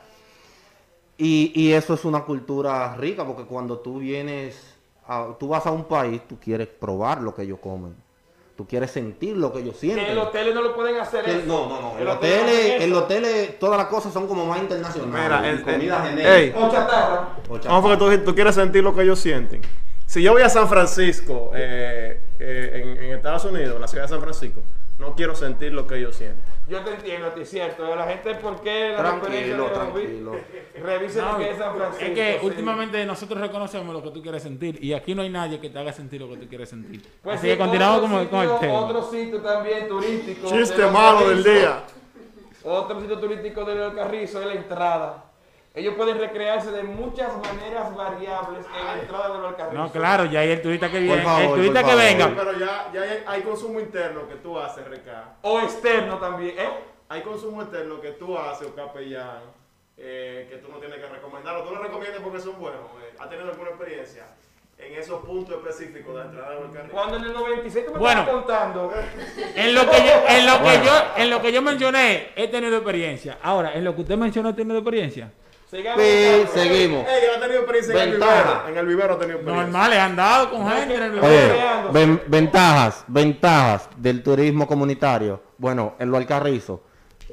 Y, 1.24 1.52
y 1.54 1.74
eso 1.74 1.94
es 1.94 2.04
una 2.04 2.22
cultura 2.24 2.96
rica, 2.96 3.24
porque 3.26 3.44
cuando 3.44 3.78
tú 3.78 4.00
vienes, 4.00 4.76
a- 5.08 5.28
tú 5.40 5.50
vas 5.50 5.66
a 5.68 5.72
un 5.72 5.84
país, 5.84 6.20
tú 6.28 6.38
quieres 6.40 6.68
probar 6.68 7.22
lo 7.22 7.36
que 7.36 7.44
ellos 7.44 7.60
comen. 7.62 7.96
Tú 8.56 8.66
quieres 8.68 8.90
sentir 8.90 9.38
lo 9.38 9.52
que 9.54 9.60
ellos 9.60 9.76
Que 9.78 9.88
en 9.92 9.94
sienten. 9.94 10.16
los 10.16 10.28
hoteles 10.28 10.56
no 10.56 10.62
lo 10.64 10.74
pueden 10.76 10.98
hacer 11.00 11.24
Que- 11.24 11.38
eso. 11.38 11.46
no, 11.48 11.70
no, 11.70 11.82
no. 11.82 11.92
En 11.94 12.00
El 12.00 12.06
los 12.06 12.16
hacen 12.18 12.82
en 12.82 12.90
los 12.90 13.02
hoteles 13.04 13.60
todas 13.60 13.78
las 13.78 13.88
cosas 13.88 14.12
son 14.14 14.28
como 14.28 14.46
más 14.46 14.60
internacionales. 14.62 15.24
Mira, 15.24 15.50
el- 15.50 15.62
comida 15.64 15.98
el- 15.98 16.10
genérica. 16.10 16.38
ey. 16.38 16.54
O 16.56 16.72
chatarra. 16.72 17.22
o 17.22 17.44
¿Cómo 17.48 17.60
chatarra. 17.60 17.82
fue 17.82 17.92
que 17.92 18.18
tú, 18.20 18.26
tú 18.26 18.36
quieres 18.36 18.56
sentir 18.56 18.84
lo 18.84 18.96
que 18.96 19.02
ellos 19.04 19.20
sienten? 19.20 19.62
Si 20.08 20.22
yo 20.24 20.34
voy 20.34 20.42
a 20.42 20.50
San 20.50 20.68
Francisco, 20.68 21.52
eh, 21.54 22.20
eh, 22.40 22.82
en, 22.98 23.04
en 23.04 23.14
Estados 23.14 23.46
Unidos, 23.46 23.76
en 23.76 23.82
la 23.82 23.88
ciudad 23.88 24.06
de 24.06 24.10
San 24.10 24.22
Francisco, 24.22 24.62
no 25.00 25.16
quiero 25.16 25.36
sentir 25.36 25.72
lo 25.72 25.86
que 25.88 25.98
ellos 25.98 26.16
sienten. 26.16 26.51
Yo 26.70 26.80
te 26.82 26.92
entiendo, 26.94 27.28
a 27.28 27.34
ti, 27.34 27.44
cierto. 27.46 27.96
La 27.96 28.06
gente, 28.08 28.36
¿por 28.36 28.62
qué 28.62 28.90
la 28.90 28.98
Tranquilo, 28.98 29.64
de 29.66 29.70
tranquilo. 29.72 30.36
Revisen 30.82 31.26
No, 31.26 31.32
lo 31.34 31.38
que 31.40 31.52
es 31.52 31.58
San 31.58 31.76
Francisco. 31.76 32.06
es 32.06 32.12
que 32.14 32.38
sí. 32.40 32.46
últimamente 32.46 33.06
nosotros 33.06 33.42
reconocemos 33.42 33.94
lo 33.94 34.02
que 34.02 34.12
tú 34.12 34.22
quieres 34.22 34.42
sentir 34.44 34.82
y 34.82 34.94
aquí 34.94 35.14
no 35.14 35.22
hay 35.22 35.30
nadie 35.30 35.60
que 35.60 35.70
te 35.70 35.78
haga 35.80 35.92
sentir 35.92 36.22
lo 36.22 36.30
que 36.30 36.38
tú 36.38 36.48
quieres 36.48 36.70
sentir. 36.70 37.02
Pues 37.22 37.38
Así 37.40 37.48
sí, 37.48 37.54
que 37.54 37.58
continuamos 37.60 38.04
otro 38.04 38.10
con, 38.18 38.28
con 38.28 38.40
el 38.40 38.46
sitio- 38.50 38.60
tema. 38.60 38.80
Otro 38.80 39.04
sitio 39.12 39.42
también 39.42 39.88
turístico. 39.90 40.48
Chiste 40.50 40.82
de 40.82 40.92
malo 40.92 41.28
del 41.30 41.44
día. 41.44 41.84
Otro 42.64 43.02
sitio 43.02 43.20
turístico 43.20 43.66
de 43.66 43.76
los 43.76 43.94
Carrizo 43.94 44.40
es 44.40 44.46
la 44.48 44.54
entrada. 44.54 45.26
Ellos 45.74 45.96
pueden 45.96 46.18
recrearse 46.20 46.70
de 46.72 46.84
muchas 46.84 47.32
maneras 47.38 47.96
variables 47.96 48.66
en 48.78 48.86
la 48.86 49.00
entrada 49.02 49.34
de 49.36 49.42
los 49.42 49.56
Carrizo. 49.56 49.82
No, 49.82 49.90
claro, 49.92 50.26
ya 50.26 50.42
hay 50.42 50.52
el 50.52 50.62
turista 50.62 50.92
que 50.92 51.00
viene. 51.00 51.22
favor, 51.22 51.42
el 51.44 51.50
turista 51.54 51.84
que 51.84 51.96
venga. 51.96 52.32
Pero 52.36 52.60
ya, 52.60 52.90
ya 52.94 53.02
hay, 53.02 53.24
hay 53.26 53.42
consumo 53.42 53.80
interno 53.80 54.28
que 54.28 54.36
tú 54.36 54.60
haces, 54.60 54.86
Ricardo. 54.86 55.32
O 55.44 55.62
externo 55.62 56.18
también, 56.18 56.60
¿eh? 56.60 56.70
Hay 57.08 57.22
consumo 57.22 57.62
interno 57.62 58.02
que 58.02 58.12
tú 58.12 58.38
haces, 58.38 58.68
o 58.68 58.76
capellán, 58.76 59.40
eh, 59.98 60.48
que 60.50 60.58
tú 60.58 60.70
no 60.70 60.78
tienes 60.78 60.98
que 61.00 61.06
recomendarlo. 61.08 61.64
Tú 61.64 61.74
lo 61.74 61.82
recomiendas 61.82 62.22
porque 62.22 62.40
son 62.42 62.60
buenos. 62.60 62.82
eh. 63.04 63.16
¿Has 63.18 63.30
tenido 63.30 63.50
alguna 63.50 63.70
experiencia 63.70 64.26
en 64.78 64.94
esos 65.00 65.24
puntos 65.24 65.56
específicos 65.56 66.14
de 66.16 66.20
la 66.20 66.26
entrada 66.26 66.56
del 66.60 66.72
carril? 66.72 66.92
Cuando 66.92 67.16
en 67.16 67.24
el 67.24 67.34
96 67.34 67.86
tú 67.86 67.94
me 67.94 68.00
Bueno. 68.00 68.22
estabas 68.22 68.44
contando. 68.44 68.94
En 69.56 69.74
lo 69.76 69.90
que 69.90 69.98
yo, 70.06 70.14
en 70.28 70.46
lo 70.46 70.62
que 70.64 70.86
yo, 70.86 70.94
en 71.16 71.30
lo 71.30 71.42
que 71.42 71.52
yo 71.54 71.62
mencioné, 71.62 72.30
he 72.36 72.50
tenido 72.50 72.76
experiencia. 72.76 73.38
Ahora, 73.42 73.74
en 73.74 73.86
lo 73.86 73.96
que 73.96 74.02
usted 74.02 74.18
mencionó, 74.18 74.50
he 74.50 74.54
tenido 74.54 74.78
experiencia. 74.80 75.32
Sigamos. 75.72 76.04
Sí, 76.04 76.44
seguimos. 76.54 77.08
Ey, 77.08 77.22
yo 77.26 77.32
no 77.32 77.38
he 77.38 77.40
tenido 77.48 77.62
experiencia 77.62 77.94
en 78.04 78.10
el 78.10 78.16
vivero. 78.18 78.68
En 78.68 78.78
el 78.78 78.86
vivero 78.86 79.14
he 79.14 79.18
tenido 79.18 79.38
experiencia. 79.38 79.64
Normal, 79.72 79.94
he 79.94 80.00
andado 80.00 80.52
con 80.52 80.68
gente 80.70 80.96
en 80.96 81.02
el. 81.04 81.20
Oye, 81.20 81.54
ven- 81.94 82.22
ventajas, 82.28 83.06
ventajas 83.08 83.90
del 83.98 84.22
turismo 84.22 84.68
comunitario. 84.68 85.42
Bueno, 85.58 85.94
en 86.00 86.12
lo 86.12 86.18
Alcarrizo, 86.18 86.84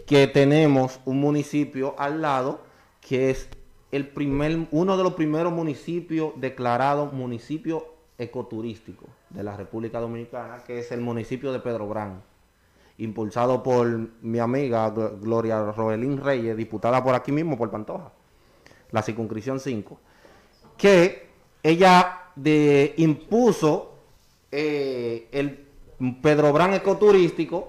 que 0.06 0.28
tenemos 0.28 1.00
un 1.04 1.18
municipio 1.20 1.96
al 1.98 2.22
lado 2.22 2.60
que 3.00 3.30
es 3.30 3.48
el 3.90 4.06
primer, 4.06 4.66
uno 4.70 4.96
de 4.96 5.02
los 5.02 5.14
primeros 5.14 5.52
municipios 5.52 6.32
declarados 6.36 7.12
municipio 7.12 7.86
ecoturístico 8.18 9.06
de 9.30 9.42
la 9.42 9.56
República 9.56 9.98
Dominicana, 9.98 10.58
que 10.66 10.78
es 10.78 10.92
el 10.92 11.00
municipio 11.00 11.52
de 11.52 11.58
Pedro 11.60 11.86
Brán, 11.88 12.22
impulsado 12.98 13.62
por 13.62 13.86
mi 14.22 14.38
amiga 14.38 14.92
Gl- 14.94 15.18
Gloria 15.20 15.72
Roelín 15.72 16.22
Reyes, 16.22 16.56
diputada 16.56 17.02
por 17.02 17.14
aquí 17.14 17.32
mismo, 17.32 17.56
por 17.56 17.70
Pantoja, 17.70 18.12
la 18.90 19.02
circunscripción 19.02 19.60
5 19.60 20.00
que 20.76 21.28
ella 21.62 22.20
de, 22.36 22.94
impuso 22.98 23.94
eh, 24.52 25.28
el 25.32 25.66
Pedro 26.22 26.52
Brán 26.52 26.74
ecoturístico 26.74 27.68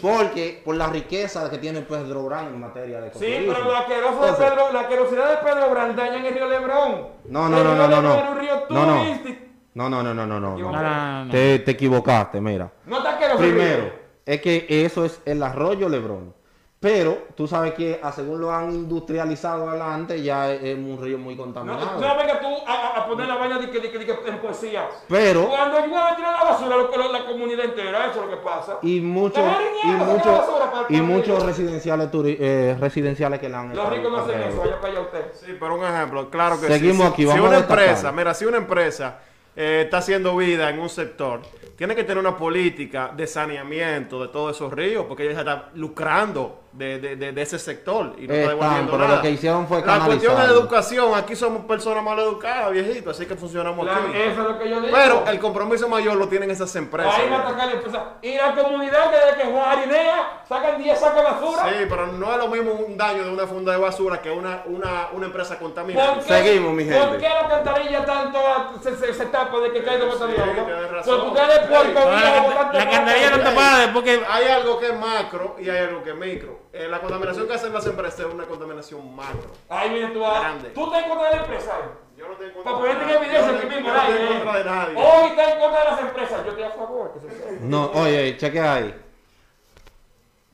porque 0.00 0.62
por 0.64 0.76
la 0.76 0.86
riqueza 0.88 1.50
que 1.50 1.58
tiene 1.58 1.82
Pedro 1.82 2.24
Brán 2.24 2.46
en 2.46 2.60
materia 2.60 3.00
de 3.00 3.10
Sí, 3.12 3.24
ecoturismo. 3.26 3.52
pero 3.54 3.64
lo 3.66 3.76
asqueroso 3.76 4.20
de 4.22 4.28
Entonces, 4.28 4.50
Pedro, 4.50 4.72
la 4.72 4.80
asquerosidad 4.80 5.30
de 5.30 5.36
Pedro 5.50 5.70
Brand 5.70 5.96
daña 5.96 6.16
en 6.18 6.26
el 6.26 6.34
río 6.34 6.48
Lebrón. 6.48 7.06
No, 7.28 7.48
no, 7.48 7.58
El 7.58 7.64
no, 7.64 7.74
río 7.74 7.74
no, 7.74 7.88
no, 7.88 7.88
Lebrón 7.88 8.04
no. 8.04 8.14
era 8.18 8.30
un 8.30 8.38
río 8.38 8.54
No, 8.70 8.86
no. 8.86 9.02
turístico. 9.02 9.44
No, 9.74 9.88
no, 9.90 10.02
no, 10.02 10.14
no, 10.14 10.26
no, 10.26 10.40
no, 10.40 10.50
No, 10.50 10.58
No, 10.58 10.72
no. 10.72 10.72
no, 10.72 10.82
no, 10.82 11.24
no. 11.26 11.30
Te, 11.32 11.58
te 11.60 11.70
equivocaste, 11.72 12.40
mira. 12.40 12.70
No 12.86 12.98
está 12.98 13.10
asqueroso. 13.10 13.42
el 13.44 13.50
Primero, 13.50 13.82
río. 13.82 13.92
es 14.24 14.40
que 14.40 14.66
eso 14.68 15.04
es 15.04 15.20
el 15.24 15.42
arroyo 15.42 15.88
Lebrón. 15.88 16.32
Pero 16.80 17.26
tú 17.34 17.48
sabes 17.48 17.74
que 17.74 17.98
a 18.00 18.12
según 18.12 18.40
lo 18.40 18.52
han 18.52 18.70
industrializado 18.72 19.68
adelante, 19.68 20.22
ya 20.22 20.52
es, 20.52 20.62
es 20.62 20.76
un 20.78 20.96
río 21.02 21.18
muy 21.18 21.34
No, 21.34 21.42
contaminado. 21.42 22.00
no 22.00 22.16
venga 22.16 22.38
tú 22.38 22.46
a, 22.68 23.04
poner 23.08 23.26
la 23.26 23.34
vaina 23.36 23.58
de 23.58 23.68
que, 23.68 23.80
de 23.80 23.90
que, 23.90 23.98
de 23.98 24.06
que 24.06 24.12
en 24.28 24.38
poesía. 24.38 24.88
Pero, 25.08 25.48
Cuando 25.48 25.78
llueve 25.80 26.14
tiran 26.14 26.34
la 26.34 26.44
basura, 26.44 26.76
lo, 26.76 26.96
lo- 26.96 27.12
la 27.12 27.24
comunidad 27.26 27.64
entera, 27.64 28.06
eso 28.10 28.20
es 28.22 28.26
lo 28.26 28.30
que 28.30 28.44
pasa. 28.44 28.78
y 28.82 29.00
muchos, 29.00 29.42
y 29.82 29.86
muchos, 29.88 30.44
y 30.90 31.00
muchos 31.00 31.42
residenciales, 31.44 32.10
eh, 32.14 32.76
residenciales 32.78 33.40
que 33.40 33.48
la 33.48 33.60
han 33.60 33.74
Los 33.74 33.88
ricos 33.90 34.12
no 34.12 34.18
hacen 34.18 34.40
eso, 34.42 34.60
vaya 34.60 34.80
para 34.80 34.92
allá 34.92 35.00
usted. 35.00 35.32
Sí, 35.34 35.56
pero 35.58 35.74
un 35.74 35.84
ejemplo, 35.84 36.30
claro 36.30 36.60
que 36.60 36.68
Seguimos 36.68 37.06
sí. 37.08 37.12
aquí, 37.12 37.22
Si- 37.22 37.26
vamos 37.28 37.42
si 37.42 37.48
una 37.48 37.56
a 37.56 37.60
empresa, 37.60 38.12
mira, 38.12 38.34
si 38.34 38.44
una 38.44 38.58
empresa 38.58 39.18
eh, 39.56 39.82
está 39.86 39.98
haciendo 39.98 40.36
vida 40.36 40.70
en 40.70 40.78
un 40.78 40.88
sector, 40.88 41.40
tiene 41.76 41.96
que 41.96 42.04
tener 42.04 42.18
una 42.18 42.36
política 42.36 43.10
de 43.16 43.26
saneamiento 43.26 44.20
de 44.22 44.28
todos 44.28 44.54
esos 44.54 44.72
ríos, 44.72 45.06
porque 45.08 45.28
ella 45.28 45.38
está 45.40 45.70
lucrando 45.74 46.60
de, 46.78 46.98
de- 47.00 47.16
de- 47.16 47.32
de 47.32 47.42
ese 47.42 47.58
sector 47.58 48.14
y 48.18 48.26
no 48.28 48.34
está 48.34 48.48
devolviendo 48.50 48.92
pero 48.92 49.04
nada. 49.04 49.16
lo 49.16 49.22
que 49.22 49.30
hicieron 49.30 49.66
fue 49.66 49.84
La 49.84 49.98
cuestión 50.04 50.36
de 50.36 50.44
educación, 50.44 51.14
aquí 51.16 51.34
somos 51.36 51.64
personas 51.64 52.02
mal 52.04 52.18
educadas, 52.18 52.70
viejitos, 52.70 53.16
así 53.16 53.26
que 53.26 53.34
funcionamos 53.34 53.84
La- 53.84 53.96
aquí. 53.96 54.12
eso 54.16 54.30
es 54.42 54.48
lo 54.48 54.58
que 54.58 54.70
yo 54.70 54.80
digo. 54.80 54.92
Pero 54.96 55.24
el 55.26 55.38
compromiso 55.40 55.88
mayor 55.88 56.16
lo 56.16 56.28
tienen 56.28 56.50
esas 56.50 56.74
empresas. 56.76 57.14
Ahí 57.14 57.28
va 57.28 57.36
a 57.36 57.40
atacar 57.40 57.66
la 57.66 57.72
empresa. 57.74 58.04
Y 58.22 58.36
la 58.36 58.54
comunidad 58.54 59.10
que 59.10 59.16
de 59.16 59.42
que 59.42 59.50
Juan 59.52 59.78
Harinea 59.78 60.42
sacan 60.48 60.82
10 60.82 60.98
sacas 60.98 61.16
de 61.16 61.22
basura. 61.22 61.62
Sí, 61.68 61.86
pero 61.88 62.06
no 62.06 62.30
es 62.32 62.38
lo 62.38 62.48
mismo 62.48 62.72
un 62.72 62.96
daño 62.96 63.24
de 63.24 63.30
una 63.30 63.46
funda 63.46 63.72
de 63.72 63.78
basura 63.78 64.22
que 64.22 64.30
una, 64.30 64.62
una, 64.66 65.08
una 65.12 65.26
empresa 65.26 65.58
contaminada. 65.58 66.14
¿Por 66.14 66.24
qué- 66.24 66.28
Seguimos, 66.32 66.72
mi 66.74 66.84
gente. 66.84 66.98
¿Por 67.06 67.18
qué 67.18 67.28
la 67.28 67.48
cantarilla 67.48 68.04
tanto 68.04 68.38
se, 68.82 68.96
se, 68.96 69.12
se 69.14 69.26
tapa 69.26 69.58
de 69.60 69.72
que 69.72 69.82
caiga 69.82 70.04
de 70.06 70.12
Sí, 70.12 70.22
agua? 70.22 70.64
tienes 70.64 70.90
razón. 70.90 71.20
Porque 71.20 71.40
ustedes 71.42 71.66
puerco 71.66 72.00
Sí. 72.00 72.06
No, 72.08 72.10
la, 72.14 72.70
la 72.72 72.90
cantarilla 72.90 73.30
no 73.30 73.36
para- 73.38 73.44
tapada 73.50 73.78
después 73.80 74.04
que 74.04 74.20
Hay 74.28 74.46
algo 74.48 74.78
que 74.78 74.86
es 74.86 74.98
macro 74.98 75.56
y 75.58 75.68
hay 75.68 75.78
algo 75.78 76.02
que 76.02 76.10
es 76.10 76.16
micro. 76.16 76.67
Eh, 76.72 76.86
la 76.88 77.00
contaminación 77.00 77.46
que 77.48 77.54
hacen 77.54 77.72
las 77.72 77.86
empresas 77.86 78.20
es 78.20 78.26
una 78.26 78.44
contaminación 78.44 79.14
macro. 79.16 79.50
Ahí 79.68 79.90
viene 79.94 80.12
tú 80.12 80.24
a... 80.24 80.40
Grande. 80.40 80.68
Tú 80.70 80.84
estás 80.84 81.02
en 81.02 81.08
contra 81.08 81.30
de 81.30 81.36
la 81.36 81.42
empresa. 81.42 81.72
eh. 81.78 81.88
Yo 82.18 82.28
no 82.28 82.34
tengo 82.34 82.58
en 82.58 82.64
Para 82.64 82.76
contra 82.76 82.92
ponerte 82.94 83.04
de 83.06 83.16
en 83.18 83.22
evidencia 83.24 83.52
Yo 83.52 83.56
aquí 83.58 83.66
mismo. 83.66 83.86
yo 83.86 83.92
no 83.94 84.00
ahí, 84.00 84.12
estoy 84.12 84.26
en 84.26 84.32
eh. 84.32 84.36
contra 84.44 84.58
de 84.58 84.64
nadie. 84.64 84.94
Hoy 84.96 85.28
está 85.30 85.52
en 85.54 85.60
contra 85.60 85.78
de 85.84 85.90
las 85.90 86.00
empresas. 86.00 86.44
Yo 86.44 86.50
estoy 86.50 86.64
a 86.64 86.70
favor. 86.72 87.12
Que 87.14 87.20
se. 87.20 87.60
No, 87.60 87.90
oye, 87.92 88.36
cheque 88.36 88.60
ahí. 88.60 88.94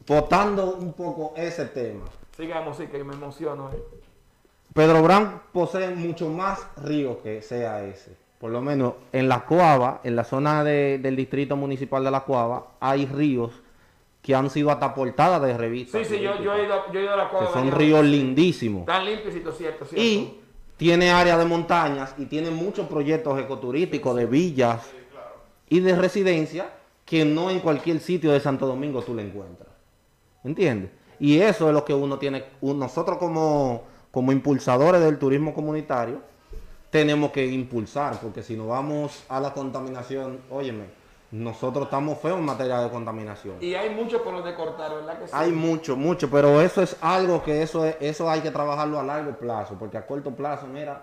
Votando 0.06 0.74
un 0.76 0.92
poco 0.92 1.32
ese 1.36 1.64
tema. 1.66 2.04
Sigamos, 2.36 2.76
sí, 2.76 2.86
que 2.88 3.02
me 3.02 3.14
emociono. 3.14 3.70
eh. 3.72 3.82
Pedro 4.74 5.02
Brán 5.02 5.42
posee 5.52 5.90
mucho 5.90 6.28
más 6.28 6.66
ríos 6.76 7.18
que 7.22 7.40
sea 7.42 7.82
ese. 7.84 8.16
Por 8.38 8.50
lo 8.50 8.60
menos 8.60 8.94
en 9.12 9.28
la 9.28 9.44
Cuava, 9.46 10.00
en 10.04 10.16
la 10.16 10.24
zona 10.24 10.62
de- 10.64 10.98
del 10.98 11.16
distrito 11.16 11.56
municipal 11.56 12.04
de 12.04 12.10
la 12.10 12.20
Cuava, 12.20 12.66
hay 12.80 13.06
ríos 13.06 13.52
que 14.24 14.34
han 14.34 14.48
sido 14.48 14.70
hasta 14.70 14.94
portadas 14.94 15.42
de 15.42 15.54
revistas. 15.56 16.06
Sí, 16.06 16.14
sí, 16.16 16.22
yo, 16.22 16.42
yo, 16.42 16.54
he 16.54 16.64
ido, 16.64 16.90
yo 16.90 16.98
he 16.98 17.02
ido 17.02 17.12
a 17.12 17.16
la 17.16 17.24
Que 17.28 17.36
cuadra. 17.36 17.52
son 17.52 17.70
ríos 17.70 18.02
lindísimos. 18.06 18.86
Tan 18.86 19.04
limpios, 19.04 19.34
cierto, 19.34 19.52
cierto. 19.52 19.86
Y 19.94 20.40
tiene 20.78 21.10
área 21.10 21.36
de 21.36 21.44
montañas 21.44 22.14
y 22.16 22.24
tiene 22.24 22.50
muchos 22.50 22.88
proyectos 22.88 23.38
ecoturísticos 23.38 24.16
de 24.16 24.24
villas 24.24 24.80
y 25.68 25.80
de 25.80 25.94
residencia 25.94 26.70
que 27.04 27.26
no 27.26 27.50
en 27.50 27.60
cualquier 27.60 28.00
sitio 28.00 28.32
de 28.32 28.40
Santo 28.40 28.66
Domingo 28.66 29.02
tú 29.02 29.14
le 29.14 29.20
encuentras. 29.20 29.68
¿Entiendes? 30.42 30.90
Y 31.20 31.38
eso 31.40 31.68
es 31.68 31.74
lo 31.74 31.84
que 31.84 31.92
uno 31.92 32.18
tiene, 32.18 32.44
nosotros 32.62 33.18
como, 33.18 33.82
como 34.10 34.32
impulsadores 34.32 35.02
del 35.02 35.18
turismo 35.18 35.52
comunitario, 35.52 36.22
tenemos 36.88 37.30
que 37.30 37.44
impulsar, 37.44 38.18
porque 38.22 38.42
si 38.42 38.56
nos 38.56 38.68
vamos 38.68 39.24
a 39.28 39.38
la 39.38 39.52
contaminación, 39.52 40.38
óyeme, 40.50 40.84
nosotros 41.34 41.86
estamos 41.86 42.18
feos 42.18 42.38
en 42.38 42.44
materia 42.44 42.78
de 42.78 42.90
contaminación. 42.90 43.56
Y 43.60 43.74
hay 43.74 43.90
mucho 43.90 44.22
por 44.22 44.34
donde 44.34 44.54
cortar, 44.54 44.94
¿verdad 44.94 45.18
que 45.18 45.26
sí? 45.26 45.32
Hay 45.34 45.50
mucho, 45.50 45.96
mucho, 45.96 46.30
pero 46.30 46.60
eso 46.60 46.80
es 46.80 46.96
algo 47.00 47.42
que 47.42 47.60
eso 47.60 47.84
es, 47.84 47.96
eso 47.98 48.30
hay 48.30 48.40
que 48.40 48.52
trabajarlo 48.52 49.00
a 49.00 49.02
largo 49.02 49.32
plazo, 49.32 49.74
porque 49.76 49.98
a 49.98 50.06
corto 50.06 50.30
plazo, 50.30 50.68
mira, 50.68 51.02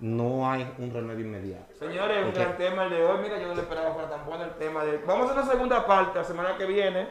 no 0.00 0.50
hay 0.50 0.70
un 0.78 0.92
remedio 0.92 1.24
inmediato. 1.24 1.64
Señores, 1.78 2.26
un 2.26 2.34
gran 2.34 2.58
tema 2.58 2.84
el 2.84 2.90
de 2.90 3.06
hoy. 3.06 3.22
Mira, 3.22 3.38
yo 3.38 3.48
no 3.48 3.54
le 3.54 3.62
esperaba 3.62 3.86
que 3.86 3.92
fuera 3.94 4.10
tan 4.10 4.26
bueno 4.26 4.44
el 4.44 4.54
tema 4.56 4.84
de. 4.84 4.98
Vamos 4.98 5.30
a 5.30 5.32
una 5.32 5.46
segunda 5.46 5.86
parte 5.86 6.18
la 6.18 6.24
semana 6.24 6.58
que 6.58 6.66
viene 6.66 7.08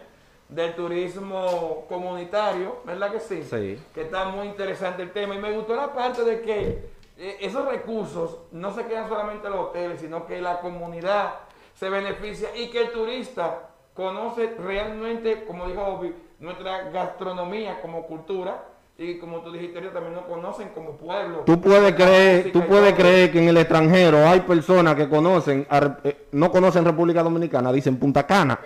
del 0.47 0.75
turismo 0.75 1.85
comunitario, 1.89 2.81
¿verdad 2.85 3.11
que 3.13 3.19
sí? 3.19 3.41
Sí. 3.41 3.83
Que 3.95 4.03
está 4.03 4.25
muy 4.25 4.45
interesante 4.45 5.01
el 5.01 5.11
tema. 5.11 5.33
Y 5.33 5.39
me 5.39 5.51
gustó 5.53 5.75
la 5.75 5.91
parte 5.91 6.23
de 6.23 6.41
que 6.41 6.89
eh, 7.17 7.37
esos 7.41 7.65
recursos 7.65 8.37
no 8.51 8.71
se 8.75 8.85
quedan 8.85 9.09
solamente 9.09 9.47
en 9.47 9.53
los 9.53 9.69
hoteles, 9.69 10.01
sino 10.01 10.27
que 10.27 10.39
la 10.39 10.59
comunidad 10.59 11.33
se 11.75 11.89
beneficia 11.89 12.49
y 12.55 12.69
que 12.69 12.81
el 12.81 12.91
turista 12.91 13.69
conoce 13.93 14.55
realmente, 14.57 15.45
como 15.45 15.67
dijo 15.67 15.83
Obi, 15.83 16.13
nuestra 16.39 16.89
gastronomía 16.89 17.81
como 17.81 18.05
cultura. 18.05 18.65
Y 18.95 19.17
como 19.17 19.41
tú 19.41 19.51
dijiste, 19.51 19.81
también 19.81 20.13
nos 20.13 20.25
conocen 20.25 20.69
como 20.69 20.91
pueblo. 20.91 21.39
Tú 21.47 21.59
puedes 21.59 21.93
creer, 21.95 22.51
tú 22.51 22.61
puedes 22.67 22.93
creer 22.93 23.31
que 23.31 23.39
en 23.39 23.49
el 23.49 23.57
extranjero 23.57 24.19
hay 24.27 24.41
personas 24.41 24.95
que 24.95 25.09
conocen, 25.09 25.65
eh, 26.03 26.27
no 26.31 26.51
conocen 26.51 26.85
República 26.85 27.23
Dominicana, 27.23 27.71
dicen 27.71 27.97
Punta 27.97 28.27
Cana. 28.27 28.59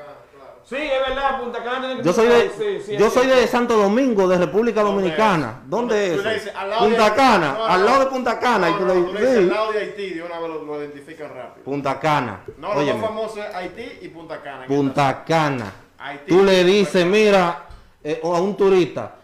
Sí, 0.68 0.76
es 0.76 1.08
verdad, 1.08 1.40
Punta 1.40 1.64
Cana 1.64 2.02
Yo 2.02 2.12
soy 2.12 2.28
de, 2.28 2.50
sí, 2.50 2.84
sí, 2.86 2.98
yo 2.98 3.10
soy 3.10 3.24
cierto. 3.24 3.40
de 3.42 3.48
Santo 3.48 3.78
Domingo, 3.78 4.28
de 4.28 4.38
República 4.38 4.82
¿Dónde 4.82 4.96
Dominicana. 5.02 5.62
¿Dónde 5.66 5.96
¿Dónde? 5.96 6.06
es? 6.08 6.14
Tú 6.16 6.20
eso? 6.20 6.30
dices, 6.30 6.54
al 6.56 6.70
lado 6.70 6.84
de 6.84 6.90
Punta 6.90 7.06
Haití. 7.06 7.16
Cana, 7.18 7.54
No, 7.58 7.66
al 7.66 7.86
lado 7.86 8.00
de 8.00 8.06
Punta 8.08 8.40
Cana. 8.40 8.70
y 8.70 8.72
No, 8.74 8.78
tú 8.80 8.86
no, 8.86 8.94
le 8.94 9.02
tú 9.02 9.14
le 9.14 9.20
dices 9.22 9.38
al 9.38 9.48
lado 9.50 9.72
de 9.72 9.80
Haití, 9.80 10.10
de 10.10 10.24
una 10.24 10.40
vez 10.40 10.50
lo, 10.50 10.62
lo 10.66 10.80
identifican 10.82 11.30
rápido. 11.34 11.64
Punta 11.64 12.00
Cana. 12.00 12.42
No, 12.58 12.74
lo 12.74 12.82
más 12.82 13.02
famoso 13.06 13.42
es 13.42 13.56
Haití 13.56 14.00
y 14.02 14.08
Punta 14.10 14.42
Cana. 14.42 14.66
Punta 14.68 15.24
Cana. 15.26 15.72
Haití, 16.00 16.26
Tú 16.28 16.44
le 16.44 16.64
dices, 16.66 17.06
mira, 17.06 17.66
eh, 18.04 18.20
o 18.24 18.36
a 18.36 18.42
un 18.42 18.58
turista, 18.58 19.16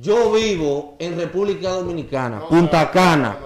yo 0.00 0.32
vivo 0.32 0.96
en 0.98 1.18
República 1.20 1.68
Dominicana, 1.72 2.40
Punta 2.48 2.90
Cana. 2.90 3.36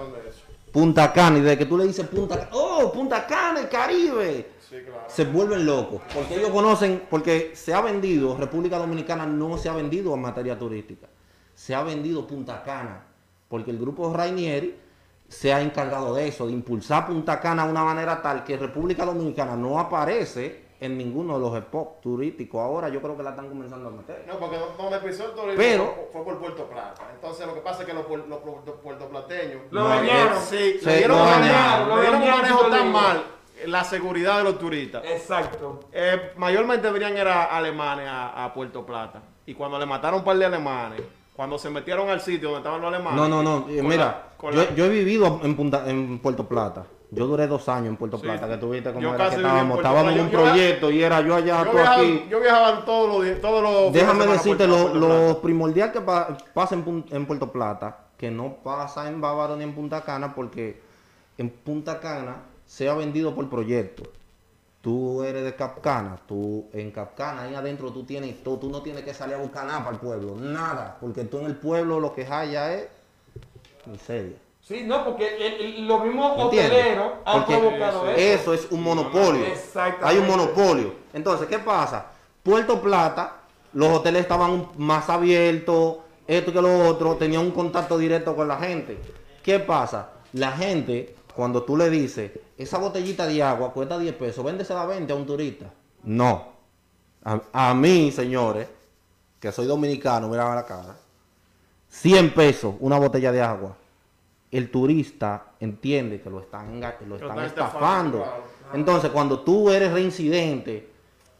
Punta 0.71 1.11
Cana, 1.11 1.37
y 1.37 1.41
desde 1.41 1.57
que 1.57 1.65
tú 1.65 1.77
le 1.77 1.83
dices 1.85 2.07
Punta 2.07 2.37
Cana, 2.37 2.49
oh, 2.53 2.89
Punta 2.93 3.27
Cana, 3.27 3.59
el 3.59 3.67
Caribe, 3.67 4.51
Sí, 4.71 4.77
claro. 4.85 5.03
se 5.07 5.25
vuelven 5.25 5.65
locos, 5.65 6.01
porque 6.13 6.35
ellos 6.37 6.49
conocen, 6.49 7.03
porque 7.09 7.51
se 7.55 7.73
ha 7.73 7.81
vendido, 7.81 8.37
República 8.37 8.77
Dominicana 8.77 9.25
no 9.25 9.57
se 9.57 9.67
ha 9.67 9.73
vendido 9.73 10.13
en 10.13 10.21
materia 10.21 10.57
turística, 10.57 11.07
se 11.53 11.75
ha 11.75 11.83
vendido 11.83 12.25
Punta 12.25 12.63
Cana, 12.63 13.03
porque 13.49 13.69
el 13.71 13.77
grupo 13.77 14.13
Rainieri 14.13 14.79
se 15.27 15.53
ha 15.53 15.61
encargado 15.61 16.15
de 16.15 16.29
eso, 16.29 16.47
de 16.47 16.53
impulsar 16.53 17.05
Punta 17.05 17.39
Cana 17.41 17.65
de 17.65 17.71
una 17.71 17.83
manera 17.83 18.21
tal 18.21 18.45
que 18.45 18.55
República 18.55 19.03
Dominicana 19.05 19.57
no 19.57 19.77
aparece 19.77 20.71
en 20.79 20.97
ninguno 20.97 21.35
de 21.35 21.39
los 21.41 21.55
spots 21.59 22.01
turísticos. 22.01 22.59
Ahora 22.59 22.89
yo 22.89 23.01
creo 23.01 23.15
que 23.15 23.21
la 23.23 23.29
están 23.31 23.49
comenzando 23.49 23.89
a 23.89 23.91
meter. 23.91 24.25
No, 24.27 24.39
porque 24.39 24.57
donde 24.77 24.95
empezó 24.95 25.25
el 25.25 25.31
turismo 25.33 25.55
Pero- 25.57 26.07
fue 26.11 26.23
por 26.23 26.39
Puerto 26.39 26.65
Plata. 26.67 27.03
Entonces 27.13 27.45
lo 27.45 27.53
que 27.53 27.59
pasa 27.61 27.81
es 27.83 27.87
que 27.87 27.93
los, 27.93 28.09
los 28.09 28.39
puerto- 28.39 28.75
puertoplateños 28.81 29.61
Lo 29.69 29.81
No, 29.83 29.87
dañaron. 29.89 30.41
sí, 30.41 30.77
Sí, 30.79 30.85
lo 30.85 30.91
dieron 30.93 31.19
un 31.19 31.25
dañaron, 31.27 31.89
manejo 31.89 32.63
lo 32.63 32.69
tan 32.69 32.91
mal 32.91 33.23
la 33.67 33.83
seguridad 33.83 34.37
de 34.39 34.43
los 34.45 34.59
turistas. 34.59 35.03
Exacto. 35.05 35.81
Eh, 35.91 36.31
mayormente 36.37 36.89
venían 36.91 37.17
era 37.17 37.45
alemanes 37.45 38.07
a, 38.07 38.45
a 38.45 38.53
Puerto 38.53 38.85
Plata. 38.85 39.21
Y 39.45 39.53
cuando 39.53 39.77
le 39.79 39.85
mataron 39.85 40.19
un 40.19 40.25
par 40.25 40.37
de 40.37 40.45
alemanes, 40.45 41.01
cuando 41.35 41.57
se 41.57 41.69
metieron 41.69 42.09
al 42.09 42.21
sitio 42.21 42.49
donde 42.49 42.59
estaban 42.59 42.81
los 42.81 42.93
alemanes. 42.93 43.19
No, 43.19 43.27
no, 43.27 43.41
no. 43.43 43.69
eh, 43.69 43.81
Mira, 43.81 44.29
la- 44.41 44.51
yo, 44.51 44.57
la- 44.63 44.75
yo 44.75 44.85
he 44.85 44.89
vivido 44.89 45.39
en, 45.43 45.55
Punta- 45.55 45.83
en 45.89 46.19
Puerto 46.19 46.47
Plata. 46.47 46.85
Yo 47.13 47.27
duré 47.27 47.45
dos 47.45 47.67
años 47.67 47.87
en 47.87 47.97
Puerto 47.97 48.17
Sí. 48.17 48.23
Plata, 48.23 48.47
que 48.47 48.55
tuviste 48.55 48.93
como 48.93 49.13
era 49.13 49.29
que 49.29 49.35
estábamos. 49.35 49.79
En 49.83 50.19
un 50.21 50.29
yo- 50.29 50.39
proyecto 50.41 50.89
y 50.91 51.03
era 51.03 51.19
yo 51.19 51.35
allá, 51.35 51.63
yo, 51.65 51.71
tú 51.71 51.75
viajaba, 51.77 51.95
aquí. 52.01 52.25
yo 52.29 52.39
viajaba 52.39 52.85
todos 52.85 53.09
los 53.09 53.25
días, 53.25 53.41
todos 53.41 53.61
los 53.61 53.91
Déjame 53.93 54.27
decirte 54.27 54.65
lo, 54.65 54.93
lo 54.93 55.41
primordial 55.41 55.91
que 55.91 55.99
pa- 55.99 56.37
pasa 56.53 56.75
en, 56.75 57.05
en 57.11 57.25
Puerto 57.25 57.51
Plata, 57.51 57.97
que 58.17 58.31
no 58.31 58.53
pasa 58.63 59.09
en 59.09 59.19
Bávaro 59.19 59.57
ni 59.57 59.63
en 59.65 59.73
Punta 59.75 60.01
Cana, 60.03 60.33
porque 60.33 60.81
en 61.37 61.49
Punta 61.49 61.99
Cana 61.99 62.37
se 62.71 62.87
ha 62.87 62.93
vendido 62.93 63.35
por 63.35 63.49
proyecto. 63.49 64.03
Tú 64.79 65.23
eres 65.23 65.43
de 65.43 65.53
Capcana, 65.57 66.17
tú 66.25 66.69
en 66.71 66.89
Capcana, 66.89 67.41
ahí 67.41 67.53
adentro 67.53 67.91
tú 67.91 68.05
tienes 68.05 68.41
todo, 68.41 68.57
tú 68.59 68.69
no 68.69 68.81
tienes 68.81 69.03
que 69.03 69.13
salir 69.13 69.35
a 69.35 69.39
buscar 69.39 69.65
nada 69.65 69.79
para 69.79 69.91
el 69.91 69.99
pueblo, 69.99 70.35
nada, 70.39 70.97
porque 71.01 71.25
tú 71.25 71.39
en 71.39 71.47
el 71.47 71.57
pueblo 71.57 71.99
lo 71.99 72.13
que 72.15 72.25
haya 72.25 72.73
es 72.73 72.87
miseria. 73.85 74.37
Sí, 74.61 74.83
no, 74.85 75.03
porque 75.03 75.35
el- 75.35 75.65
el- 75.65 75.87
los 75.87 76.01
mismos 76.05 76.39
¿Entiendes? 76.39 76.71
hoteleros 76.71 77.11
han 77.25 77.39
Porque 77.43 77.57
provocado 77.57 78.09
eso. 78.09 78.17
eso 78.17 78.53
es 78.53 78.71
un 78.71 78.83
monopolio. 78.83 79.45
Exactamente. 79.47 80.05
Hay 80.07 80.17
un 80.17 80.27
monopolio. 80.27 80.93
Entonces, 81.13 81.47
¿qué 81.49 81.59
pasa? 81.59 82.05
Puerto 82.41 82.81
Plata, 82.81 83.35
los 83.73 83.89
hoteles 83.89 84.21
estaban 84.21 84.67
más 84.77 85.09
abiertos, 85.09 85.97
esto 86.25 86.53
que 86.53 86.61
lo 86.61 86.87
otro, 86.87 87.15
tenían 87.17 87.41
un 87.41 87.51
contacto 87.51 87.97
directo 87.97 88.33
con 88.33 88.47
la 88.47 88.55
gente. 88.57 88.97
¿Qué 89.43 89.59
pasa? 89.59 90.11
La 90.33 90.51
gente, 90.53 91.15
cuando 91.31 91.63
tú 91.63 91.77
le 91.77 91.89
dices, 91.89 92.31
esa 92.57 92.77
botellita 92.77 93.25
de 93.27 93.41
agua 93.41 93.73
cuesta 93.73 93.97
10 93.97 94.15
pesos, 94.15 94.43
véndesela 94.43 94.83
a 94.83 94.85
20 94.85 95.11
a 95.11 95.15
un 95.15 95.25
turista. 95.25 95.71
No. 96.03 96.51
A, 97.23 97.41
a 97.51 97.73
mí, 97.73 98.11
señores, 98.11 98.67
que 99.39 99.51
soy 99.51 99.65
dominicano, 99.65 100.27
mira 100.27 100.53
la 100.53 100.65
cara, 100.65 100.95
100 101.89 102.33
pesos 102.33 102.75
una 102.79 102.97
botella 102.97 103.31
de 103.31 103.41
agua. 103.41 103.75
El 104.49 104.69
turista 104.69 105.53
entiende 105.59 106.21
que 106.21 106.29
lo 106.29 106.41
están, 106.41 106.81
lo 107.07 107.15
están 107.15 107.39
estafando, 107.39 108.17
claro, 108.17 108.43
Entonces, 108.73 109.09
cuando 109.11 109.39
tú 109.39 109.69
eres 109.69 109.91
reincidente 109.93 110.89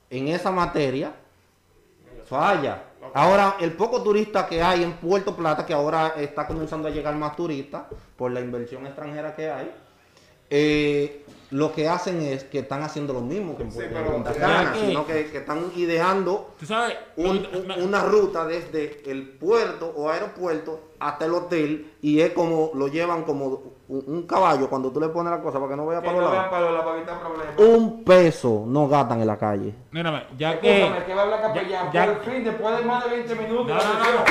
en 0.10 0.30
esa 0.30 0.52
materia, 0.52 1.14
falla. 2.26 2.84
Ahora, 3.14 3.58
el 3.60 3.74
poco 3.74 4.04
turista 4.04 4.48
que 4.48 4.62
hay 4.62 4.84
en 4.84 4.94
Puerto 4.94 5.36
Plata, 5.36 5.66
que 5.66 5.74
ahora 5.74 6.14
está 6.18 6.48
comenzando 6.48 6.88
a 6.88 6.92
llegar 6.92 7.16
más 7.16 7.36
turistas 7.36 7.84
por 8.16 8.32
la 8.32 8.40
inversión 8.40 8.86
extranjera 8.86 9.36
que 9.36 9.50
hay, 9.50 9.72
eh, 10.50 11.21
lo 11.52 11.72
que 11.74 11.88
hacen 11.90 12.22
es 12.22 12.44
que 12.46 12.60
están 12.60 12.82
haciendo 12.84 13.14
lo 13.14 13.22
mismo 13.22 13.56
que 13.58 13.64
en 13.64 13.72
Sí, 13.72 13.80
Punta 14.12 14.34
Ya 14.34 14.40
Cana, 14.40 14.74
que- 14.74 14.80
sino 14.80 15.06
que, 15.06 15.30
que 15.32 15.38
están 15.40 15.72
ideando 15.76 16.52
Tú 16.60 16.66
sabes, 16.66 16.96
un- 17.18 17.26
ahorita- 17.46 17.58
un- 17.78 17.84
una 17.88 18.04
ruta 18.04 18.46
desde 18.46 19.02
el 19.12 19.30
puerto 19.30 19.92
o 19.96 20.10
aeropuerto 20.10 20.80
hasta 21.00 21.26
el 21.26 21.34
hotel 21.34 21.92
y 22.02 22.20
es 22.22 22.32
como 22.32 22.72
lo 22.76 22.88
llevan 22.88 23.24
como 23.24 23.46
un, 23.90 24.04
un 24.08 24.24
caballo 24.28 24.70
cuando 24.70 24.92
tú 24.92 25.00
le 25.02 25.10
pones 25.10 25.32
la 25.32 25.42
cosa 25.42 25.58
para 25.60 25.72
que 25.72 25.76
no 25.76 25.86
vaya 25.88 26.00
para 26.02 26.14
los 26.14 26.32
lados. 26.32 26.48
para 26.50 26.72
los 26.72 26.84
para 26.86 26.98
evitar 26.98 27.20
problemas. 27.20 27.58
Un 27.58 28.04
peso 28.06 28.64
no 28.68 28.88
gastan 28.88 29.20
en 29.22 29.28
la 29.28 29.38
calle. 29.38 29.74
mírame, 29.92 30.24
ya 30.38 30.60
que. 30.60 30.84
Escúchame, 30.84 31.06
que 31.06 31.14
va 31.16 31.22
a 31.22 31.24
hablar 31.26 31.42
capellán. 31.42 31.92
ya- 31.92 32.06
Por 32.06 32.24
fin, 32.32 32.44
después 32.44 32.78
de 32.78 32.86
más 32.86 33.04
de 33.04 33.10
20 33.10 33.36
minutos. 33.36 33.68
No, 33.68 33.74
no, 33.76 33.82
no. 33.82 34.24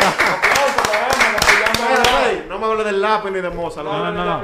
no 2.49 2.59
me 2.59 2.67
hables 2.67 2.87
del 2.87 3.01
lápiz 3.01 3.31
ni 3.31 3.41
de 3.41 3.51
Moza. 3.51 3.83
No, 3.83 4.11
no, 4.11 4.25
no, 4.25 4.41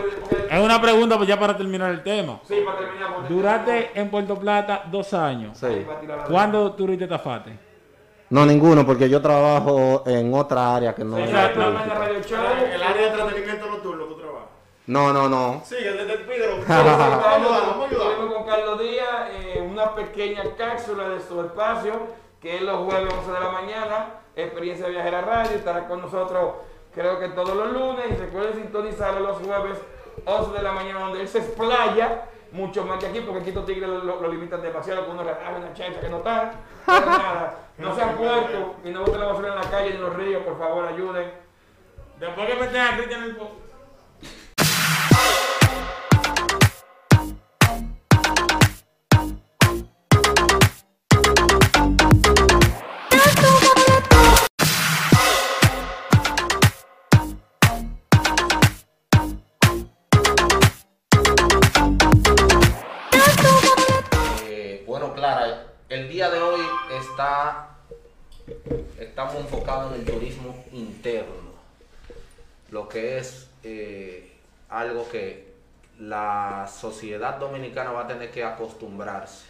Es 0.51 0.61
una 0.61 0.81
pregunta 0.81 1.17
pues 1.17 1.29
ya 1.29 1.39
para 1.39 1.57
terminar 1.57 1.91
el 1.91 2.03
tema. 2.03 2.41
Sí, 2.47 2.63
para 2.65 2.79
terminar. 2.79 3.15
porque- 3.15 3.35
Duraste 3.35 3.91
en 3.95 4.11
Puerto 4.11 4.39
Plata 4.39 4.85
dos 4.91 5.13
años. 5.15 5.57
Sí. 5.59 5.87
¿Cuándo 6.29 6.73
tuviste 6.73 7.05
estafaste? 7.05 7.59
No, 8.31 8.45
ninguno, 8.45 8.85
porque 8.85 9.09
yo 9.09 9.21
trabajo 9.23 10.03
en 10.07 10.35
otra 10.35 10.75
área 10.77 10.95
que 10.95 11.05
no 11.05 11.17
Sí, 11.17 11.23
es 11.23 11.31
ya, 11.31 11.37
la 11.37 11.47
el 11.47 11.55
de. 11.55 11.95
Radio 11.95 12.23
Show. 12.23 12.39
El 12.75 12.83
área 12.83 13.03
de 13.03 13.09
entretenimiento 13.21 13.67
nocturno 13.67 14.05
tú 14.07 14.17
trabajas. 14.17 14.49
No, 14.89 15.13
no, 15.13 15.29
no. 15.29 15.63
De- 15.71 15.77
de-. 15.77 16.17
Sí, 16.27 16.33
vamos 16.69 17.01
a 17.01 17.37
ayudar. 17.37 17.89
Estuvimos 17.91 18.35
con 18.35 18.47
Carlos 18.47 18.81
Díaz, 18.81 19.29
eh, 19.33 19.69
una 19.71 19.95
pequeña 19.95 20.43
cápsula 20.57 21.09
de 21.09 21.21
su 21.21 21.41
espacio, 21.41 21.93
que 22.41 22.57
es 22.57 22.63
los 22.63 22.79
jueves 22.85 23.13
11 23.13 23.33
de 23.33 23.41
la 23.41 23.51
mañana, 23.51 24.07
Experiencia 24.35 24.89
Viajera 24.89 25.21
Radio, 25.23 25.57
estará 25.57 25.87
con 25.89 26.03
nosotros 26.03 26.55
creo 26.93 27.19
que 27.21 27.29
todos 27.29 27.55
los 27.55 27.73
lunes, 27.73 28.07
y 28.11 28.15
recuerden 28.17 28.55
sintonizarlo 28.55 29.21
los 29.21 29.37
jueves 29.39 29.79
11 30.25 30.53
de 30.57 30.63
la 30.63 30.73
mañana, 30.73 31.01
donde 31.01 31.21
él 31.21 31.29
se 31.29 31.39
explaya, 31.39 32.25
mucho 32.53 32.85
más 32.85 32.99
que 32.99 33.07
aquí, 33.07 33.21
porque 33.21 33.41
aquí 33.41 33.49
estos 33.51 33.67
tigres 33.67 33.89
lo, 33.89 33.99
lo- 34.05 34.21
lo 34.21 34.29
limitan 34.29 34.63
demasiado, 34.63 35.05
con 35.07 35.15
unos 35.19 35.27
relajan 35.27 35.57
una 35.57 35.75
chancha 35.75 36.01
que 36.01 36.09
no 36.09 36.19
pero 36.87 37.07
nada, 37.07 37.59
no 37.79 37.95
sean 37.95 38.17
puercos, 38.17 38.77
y 38.85 38.91
no 38.91 39.01
boten 39.01 39.21
la 39.21 39.27
basura 39.27 39.49
en 39.49 39.55
la 39.57 39.71
calle 39.71 39.91
ni 39.91 39.97
en 39.97 40.03
los 40.03 40.15
ríos, 40.17 40.43
por 40.43 40.59
favor, 40.59 40.87
ayuden. 40.87 41.31
Después 42.19 42.47
que 42.49 42.55
meten 42.57 42.81
a 42.81 42.97
Cristian 42.97 43.23
en 43.25 43.31
el 43.31 43.37
que 72.97 73.19
es 73.19 73.51
eh, 73.63 74.33
algo 74.71 75.07
que 75.11 75.53
la 76.01 76.67
sociedad 76.67 77.37
dominicana 77.39 77.93
va 77.93 78.05
a 78.05 78.07
tener 78.07 78.31
que 78.31 78.43
acostumbrarse, 78.43 79.45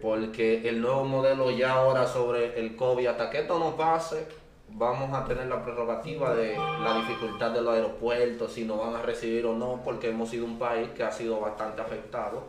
porque 0.00 0.66
el 0.66 0.80
nuevo 0.80 1.04
modelo 1.04 1.50
ya 1.50 1.72
ahora 1.72 2.06
sobre 2.06 2.58
el 2.58 2.76
COVID, 2.76 3.08
hasta 3.08 3.28
que 3.28 3.40
esto 3.40 3.58
no 3.58 3.76
pase, 3.76 4.26
vamos 4.70 5.12
a 5.12 5.26
tener 5.26 5.48
la 5.48 5.62
prerrogativa 5.62 6.34
de 6.34 6.56
la 6.56 6.96
dificultad 6.96 7.50
de 7.50 7.60
los 7.60 7.74
aeropuertos, 7.74 8.54
si 8.54 8.64
nos 8.64 8.78
van 8.78 8.94
a 8.94 9.02
recibir 9.02 9.44
o 9.44 9.54
no, 9.54 9.82
porque 9.84 10.08
hemos 10.08 10.30
sido 10.30 10.46
un 10.46 10.58
país 10.58 10.88
que 10.96 11.02
ha 11.02 11.12
sido 11.12 11.40
bastante 11.40 11.82
afectado 11.82 12.44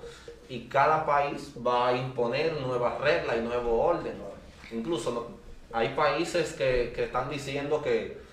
y 0.47 0.69
cada 0.69 1.05
país 1.05 1.51
va 1.67 1.89
a 1.89 1.97
imponer 1.97 2.61
nuevas 2.61 2.97
reglas 3.01 3.35
y 3.35 3.41
nuevos 3.41 3.97
órdenes. 3.97 4.21
Incluso 4.71 5.31
hay 5.73 5.89
países 5.89 6.53
que 6.53 6.93
están 6.95 7.29
diciendo 7.29 7.81
que, 7.81 8.30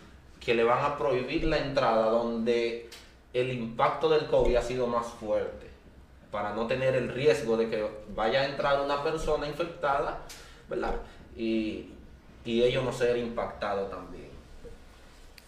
que 0.49 0.55
le 0.55 0.65
van 0.65 0.83
a 0.83 0.97
prohibir 0.97 1.45
la 1.45 1.59
entrada 1.59 2.07
donde 2.07 2.89
el 3.35 3.53
impacto 3.53 4.09
del 4.09 4.29
COVID 4.29 4.57
ha 4.57 4.63
sido 4.63 4.87
más 4.87 5.07
fuerte, 5.07 5.67
para 6.31 6.55
no 6.55 6.67
tener 6.67 6.95
el 6.95 7.11
riesgo 7.11 7.59
de 7.59 7.69
que 7.69 7.87
vaya 8.15 8.41
a 8.41 8.45
entrar 8.47 8.81
una 8.81 9.05
persona 9.05 9.47
infectada, 9.47 10.21
¿verdad? 10.71 10.95
Y, 11.37 11.91
y 12.47 12.63
ellos 12.63 12.83
no 12.83 12.95
ser 12.95 13.19
impactados 13.19 13.91
también. 13.91 14.31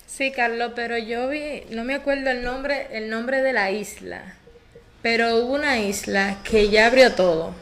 Sí, 0.06 0.32
Carlos, 0.32 0.72
pero 0.76 0.98
yo 0.98 1.30
vi, 1.30 1.62
no 1.70 1.82
me 1.84 1.94
acuerdo 1.94 2.28
el 2.28 2.42
nombre, 2.42 2.88
el 2.90 3.08
nombre 3.08 3.40
de 3.40 3.54
la 3.54 3.70
isla, 3.70 4.34
pero 5.00 5.36
hubo 5.36 5.54
una 5.54 5.78
isla 5.78 6.42
que 6.44 6.68
ya 6.68 6.88
abrió 6.88 7.14
todo. 7.14 7.54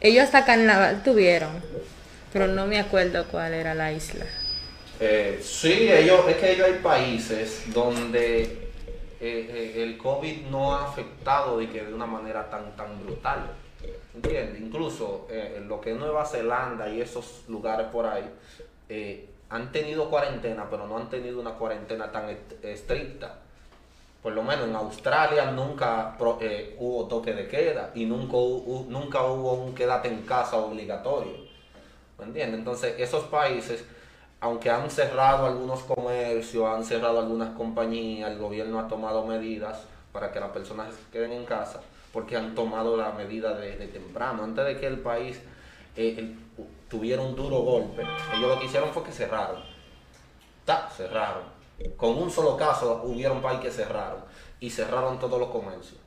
Ellos 0.00 0.24
hasta 0.24 0.46
carnaval 0.46 1.02
tuvieron, 1.02 1.62
pero 2.32 2.46
no 2.46 2.66
me 2.66 2.80
acuerdo 2.80 3.26
cuál 3.26 3.52
era 3.52 3.74
la 3.74 3.92
isla. 3.92 4.24
Eh, 5.00 5.38
sí, 5.42 5.90
ellos, 5.92 6.26
es 6.28 6.36
que 6.36 6.52
ellos 6.52 6.66
hay 6.66 6.78
países 6.80 7.72
donde 7.72 8.42
eh, 8.42 8.68
eh, 9.20 9.74
el 9.82 9.96
COVID 9.96 10.46
no 10.50 10.74
ha 10.74 10.84
afectado 10.88 11.58
de, 11.58 11.68
que 11.68 11.84
de 11.84 11.94
una 11.94 12.06
manera 12.06 12.50
tan, 12.50 12.74
tan 12.76 13.02
brutal. 13.04 13.50
¿Entiendes? 14.14 14.60
Incluso 14.60 15.28
eh, 15.30 15.54
en 15.58 15.68
lo 15.68 15.80
que 15.80 15.92
es 15.92 15.96
Nueva 15.96 16.24
Zelanda 16.24 16.88
y 16.88 17.00
esos 17.00 17.44
lugares 17.46 17.86
por 17.88 18.06
ahí 18.06 18.24
han 19.50 19.70
tenido 19.70 20.10
cuarentena, 20.10 20.66
pero 20.68 20.86
no 20.86 20.96
han 20.98 21.08
tenido 21.08 21.40
una 21.40 21.52
cuarentena 21.52 22.10
tan 22.10 22.28
est- 22.30 22.64
estricta. 22.64 23.36
Por 24.22 24.32
lo 24.32 24.42
menos 24.42 24.66
en 24.68 24.74
Australia 24.74 25.52
nunca 25.52 26.16
hubo 26.18 27.06
toque 27.06 27.32
de 27.34 27.46
queda 27.46 27.92
y 27.94 28.04
nunca, 28.04 28.36
nunca 28.88 29.22
hubo 29.22 29.52
un 29.54 29.74
quédate 29.74 30.08
en 30.08 30.22
casa 30.22 30.56
obligatorio. 30.56 31.32
¿Me 32.18 32.24
entiendes? 32.24 32.58
Entonces, 32.58 32.94
esos 32.98 33.24
países, 33.24 33.84
aunque 34.40 34.70
han 34.70 34.90
cerrado 34.90 35.46
algunos 35.46 35.80
comercios, 35.82 36.64
han 36.66 36.84
cerrado 36.84 37.20
algunas 37.20 37.56
compañías, 37.56 38.30
el 38.30 38.38
gobierno 38.38 38.78
ha 38.80 38.88
tomado 38.88 39.26
medidas 39.26 39.80
para 40.12 40.32
que 40.32 40.40
las 40.40 40.50
personas 40.50 40.94
queden 41.12 41.32
en 41.32 41.44
casa, 41.44 41.80
porque 42.12 42.36
han 42.36 42.54
tomado 42.54 42.96
la 42.96 43.10
medida 43.12 43.54
de, 43.54 43.76
de 43.76 43.88
temprano. 43.88 44.44
Antes 44.44 44.64
de 44.64 44.76
que 44.78 44.86
el 44.86 44.98
país 45.00 45.38
eh, 45.96 46.14
el- 46.18 46.38
tuviera 46.88 47.20
un 47.20 47.34
duro 47.36 47.58
golpe, 47.60 48.02
ellos 48.36 48.48
lo 48.48 48.58
que 48.58 48.66
hicieron 48.66 48.90
fue 48.92 49.02
que 49.04 49.12
cerraron. 49.12 49.62
Ta, 50.64 50.88
cerraron. 50.96 51.44
Con 51.96 52.16
un 52.18 52.30
solo 52.30 52.56
caso 52.56 53.02
hubieron 53.04 53.40
países 53.40 53.64
que 53.64 53.70
cerraron 53.70 54.20
y 54.60 54.70
cerraron 54.70 55.18
todos 55.18 55.38
los 55.38 55.50
comercios. 55.50 56.00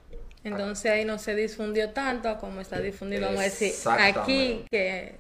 Entonces 0.44 0.91
ahí 0.91 1.06
no 1.06 1.20
se 1.20 1.36
difundió 1.36 1.91
tanto 1.91 2.38
como 2.39 2.62
está 2.62 2.80
difundido, 2.80 3.28
vamos 3.28 3.41
a 3.41 3.44
decir, 3.44 3.74
aquí 4.00 4.65
que 4.72 5.20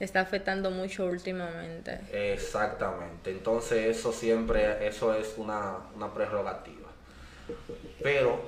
está 0.00 0.20
afectando 0.20 0.70
mucho 0.70 1.06
últimamente. 1.06 2.00
Exactamente. 2.12 3.30
Entonces 3.30 3.96
eso 3.96 4.12
siempre, 4.12 4.86
eso 4.86 5.14
es 5.14 5.34
una, 5.36 5.76
una 5.96 6.12
prerrogativa. 6.12 6.88
Pero 8.02 8.42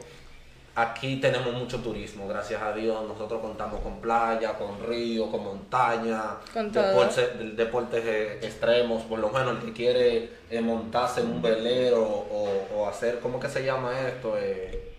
aquí 0.74 1.16
tenemos 1.20 1.52
mucho 1.52 1.80
turismo, 1.80 2.28
gracias 2.28 2.62
a 2.62 2.72
Dios. 2.72 3.06
Nosotros 3.06 3.40
contamos 3.40 3.80
con 3.80 4.00
playa, 4.00 4.54
con 4.54 4.86
río, 4.86 5.30
con 5.30 5.44
montaña, 5.44 6.36
Con 6.52 6.70
deportes, 6.70 7.56
deportes 7.56 8.44
extremos. 8.44 9.02
Por 9.04 9.18
lo 9.18 9.30
menos 9.30 9.56
el 9.58 9.66
que 9.66 9.72
quiere 9.72 10.30
eh, 10.50 10.60
montarse 10.60 11.20
en 11.20 11.30
un 11.30 11.42
velero 11.42 12.02
o, 12.02 12.66
o 12.76 12.88
hacer, 12.88 13.18
¿cómo 13.20 13.40
que 13.40 13.48
se 13.48 13.64
llama 13.64 13.98
esto? 14.08 14.36
Eh, 14.38 14.92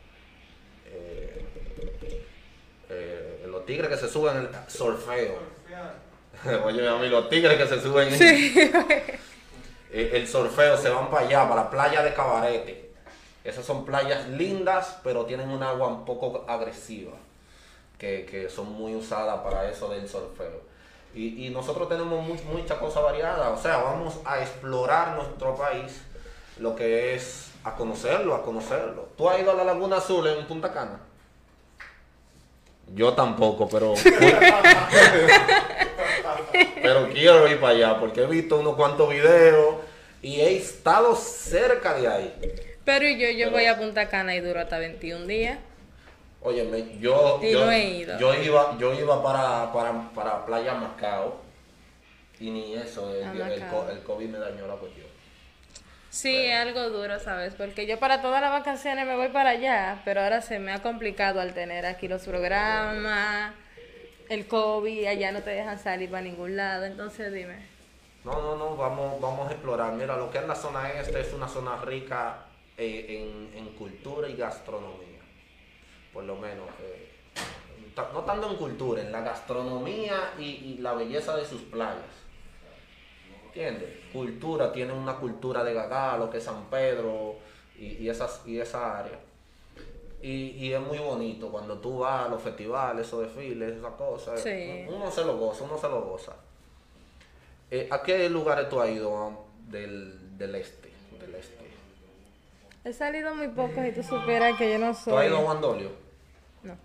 eh, 0.88 1.46
eh, 2.90 3.46
los 3.48 3.66
tigres 3.66 3.90
que 3.90 3.98
se 3.98 4.10
suben 4.10 4.38
el 4.38 4.50
surfeo. 4.68 5.40
Oye, 6.66 6.88
a 6.88 6.96
mí 6.96 7.08
los 7.10 7.30
tigres 7.30 7.58
que 7.58 7.68
se 7.68 7.82
suben 7.82 8.10
Eh, 8.20 9.92
el 10.14 10.28
surfeo 10.28 10.78
se 10.78 10.90
van 10.90 11.10
para 11.10 11.26
allá, 11.26 11.48
para 11.50 11.64
la 11.64 11.70
playa 11.70 12.04
de 12.04 12.14
Cabarete. 12.14 12.92
Esas 13.44 13.66
son 13.66 13.86
playas 13.86 14.28
lindas, 14.30 14.98
pero 15.04 15.26
tienen 15.26 15.50
un 15.50 15.64
agua 15.64 15.88
un 15.88 16.06
poco 16.06 16.46
agresiva, 16.48 17.14
que, 17.98 18.26
que 18.30 18.50
son 18.50 18.72
muy 18.72 18.96
usadas 18.96 19.40
para 19.42 19.70
eso 19.70 19.90
del 19.90 20.08
surfeo. 20.08 20.62
Y, 21.14 21.48
y 21.48 21.50
nosotros 21.50 21.90
tenemos 21.90 22.26
mu- 22.26 22.54
mucha 22.58 22.80
cosa 22.80 23.02
variada, 23.02 23.50
o 23.50 23.62
sea, 23.62 23.78
vamos 23.78 24.20
a 24.26 24.40
explorar 24.42 25.16
nuestro 25.18 25.56
país, 25.56 26.02
lo 26.58 26.76
que 26.76 27.16
es 27.16 27.50
a 27.64 27.76
conocerlo, 27.76 28.36
a 28.36 28.44
conocerlo. 28.44 29.10
¿Tú 29.18 29.28
has 29.30 29.40
ido 29.40 29.52
a 29.52 29.56
la 29.56 29.64
Laguna 29.64 29.98
Azul 29.98 30.26
en 30.28 30.46
Punta 30.46 30.72
Cana? 30.72 31.00
Yo 32.94 33.14
tampoco, 33.14 33.68
pero 33.70 33.94
pero 36.82 37.10
quiero 37.10 37.48
ir 37.48 37.60
para 37.60 37.74
allá 37.74 38.00
porque 38.00 38.22
he 38.22 38.26
visto 38.28 38.60
unos 38.60 38.76
cuantos 38.76 39.10
videos 39.10 39.76
y 40.22 40.40
he 40.42 40.58
estado 40.58 41.16
cerca 41.16 41.94
de 41.94 42.08
ahí. 42.08 42.34
Pero 42.86 43.08
yo, 43.08 43.30
yo 43.30 43.52
voy 43.52 43.66
a 43.66 43.78
Punta 43.78 44.10
Cana 44.10 44.36
y 44.36 44.40
duro 44.40 44.60
hasta 44.60 44.78
21 44.80 45.26
días. 45.26 45.60
Óyeme, 46.44 46.98
yo, 47.00 47.40
Y 47.44 47.52
yo, 47.52 47.66
no 47.66 47.72
he 47.72 47.84
ido. 47.84 48.18
yo 48.18 48.34
iba, 48.34 48.76
yo 48.80 48.94
iba 48.94 49.22
para, 49.22 49.72
para, 49.72 50.10
para 50.10 50.46
Playa 50.46 50.74
Macao 50.74 51.40
Y 52.40 52.50
ni 52.50 52.74
eso, 52.74 53.14
el, 53.16 53.24
Ah, 53.24 53.90
el, 53.92 54.00
COVID 54.02 54.28
me 54.28 54.40
dañó 54.40 54.66
la 54.66 54.74
cuestión. 54.74 55.06
Sí, 56.10 56.36
es 56.36 56.56
algo 56.56 56.90
duro, 56.90 57.20
¿sabes? 57.20 57.54
Porque 57.54 57.86
yo 57.86 58.00
para 58.00 58.22
todas 58.22 58.42
las 58.42 58.52
vacaciones 58.52 59.06
me 59.06 59.16
voy 59.16 59.30
para 59.30 59.52
allá, 59.52 60.02
pero 60.04 60.22
ahora 60.22 60.42
se 60.42 60.60
me 60.60 60.74
ha 60.74 60.82
complicado 60.82 61.40
al 61.40 61.54
tener 61.54 61.86
aquí 61.86 62.08
los 62.08 62.24
programas, 62.24 63.54
el 64.32 64.48
COVID, 64.48 65.08
allá 65.08 65.34
no 65.34 65.44
te 65.44 65.50
dejan 65.50 65.78
salir 65.78 66.10
para 66.10 66.24
ningún 66.24 66.56
lado, 66.56 66.86
entonces 66.86 67.34
dime. 67.34 67.58
No, 68.24 68.42
no, 68.42 68.56
no, 68.56 68.78
vamos, 68.78 69.20
vamos 69.20 69.50
a 69.50 69.52
explorar. 69.52 69.92
Mira, 69.94 70.16
lo 70.16 70.32
que 70.32 70.38
es 70.38 70.48
la 70.48 70.56
zona 70.56 70.90
este 70.92 71.20
es 71.20 71.34
una 71.34 71.50
zona 71.50 71.82
rica 71.82 72.46
eh, 72.78 73.52
en, 73.54 73.58
en 73.58 73.74
cultura 73.74 74.30
y 74.30 74.38
gastronomía. 74.38 75.20
Por 76.14 76.24
lo 76.24 76.38
menos. 76.38 76.66
eh, 76.82 77.10
no 78.14 78.22
tanto 78.22 78.50
en 78.50 78.56
cultura, 78.56 79.02
en 79.02 79.12
la 79.12 79.20
gastronomía 79.20 80.34
y, 80.40 80.78
la 80.80 80.94
belleza 80.94 81.36
de 81.36 81.46
sus 81.46 81.64
playas. 81.64 82.00
¿Entiendes? 83.48 83.90
Cultura, 84.14 84.72
tienen 84.72 84.96
una 84.96 85.18
cultura 85.18 85.62
de 85.62 85.74
Gagá, 85.74 86.16
lo 86.18 86.30
que 86.30 86.38
es 86.38 86.44
San 86.46 86.70
Pedro 86.70 87.36
y, 87.78 87.98
y 87.98 88.10
esas, 88.10 88.44
y 88.46 88.60
esa 88.62 89.00
área. 89.00 89.20
Y, 90.24 90.52
y 90.68 90.74
es 90.74 90.80
muy 90.80 91.00
bonito 91.00 91.50
cuando 91.50 91.80
tú 91.80 92.00
vas 92.00 92.26
a 92.28 92.30
los 92.30 92.42
festivales, 92.42 93.08
esos 93.08 93.22
desfiles, 93.22 93.78
esas 93.78 93.94
cosas. 93.94 94.40
Sí. 94.42 94.86
Uno 94.88 95.10
se 95.10 95.24
lo 95.26 95.38
goza, 95.38 95.64
uno 95.64 95.78
se 95.80 95.90
lo 95.90 96.02
goza. 96.02 96.34
Eh, 97.72 97.88
¿A 97.90 98.04
qué 98.04 98.30
lugares 98.30 98.70
tú 98.70 98.80
has 98.80 98.90
ido 98.90 99.46
del, 99.68 100.38
del 100.38 100.56
este? 100.56 100.92
Del 101.20 101.34
este? 101.36 101.56
He 102.84 102.94
salido 102.94 103.34
muy 103.36 103.48
poco 103.48 103.84
y 103.84 103.92
tú 103.94 104.04
supieras 104.04 104.58
que 104.58 104.72
yo 104.72 104.78
no 104.80 104.88
¿Tú 104.88 104.92
has 104.92 105.04
soy... 105.04 105.26
ido 105.28 105.38
a 105.38 105.42
Guandolio? 105.42 105.90
No. 106.64 106.76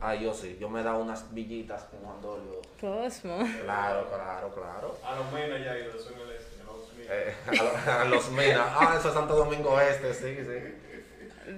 Ah, 0.00 0.14
yo 0.14 0.34
sí. 0.34 0.58
Yo 0.60 0.68
me 0.68 0.80
he 0.80 0.82
dado 0.82 0.98
unas 1.02 1.32
villitas 1.32 1.86
en 1.94 2.00
Guandolio. 2.00 2.60
Cosmo. 2.80 3.38
Claro, 3.64 4.06
claro, 4.08 4.54
claro. 4.54 4.96
A 5.04 5.16
los 5.16 5.32
menos 5.32 5.58
ya 5.64 5.72
ha 5.72 5.78
ido, 5.78 5.94
eso 5.94 6.10
en 6.12 6.20
el 6.20 6.30
este, 6.32 6.60
en 6.60 6.66
los 6.66 6.92
Minas. 6.92 7.10
Eh, 7.10 7.34
a, 7.46 7.54
lo- 7.54 8.00
a 8.02 8.04
los 8.04 8.30
Minas. 8.30 8.66
Ah, 8.74 8.96
eso 8.98 9.08
es 9.08 9.14
Santo 9.14 9.34
Domingo 9.36 9.80
Este, 9.80 10.12
sí, 10.12 10.36
sí. 10.44 10.91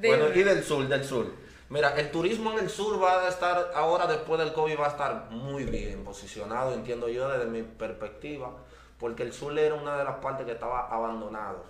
Bueno, 0.09 0.27
y 0.35 0.43
del 0.43 0.65
sur, 0.65 0.87
del 0.89 1.05
sur. 1.05 1.27
Mira, 1.71 1.95
el 1.99 2.11
turismo 2.11 2.53
en 2.53 2.59
el 2.61 2.71
sur 2.71 3.03
va 3.03 3.23
a 3.25 3.29
estar, 3.29 3.73
ahora 3.75 4.07
después 4.07 4.39
del 4.39 4.53
COVID, 4.53 4.79
va 4.79 4.87
a 4.87 4.91
estar 4.91 5.27
muy 5.31 5.65
bien 5.65 6.05
posicionado, 6.05 6.75
entiendo 6.75 7.09
yo 7.09 7.29
desde 7.29 7.47
mi 7.47 7.63
perspectiva, 7.63 8.51
porque 8.99 9.23
el 9.23 9.33
sur 9.33 9.59
era 9.59 9.75
una 9.75 9.97
de 9.97 10.05
las 10.05 10.17
partes 10.17 10.47
que 10.47 10.53
estaba 10.53 10.89
abandonado. 10.89 11.65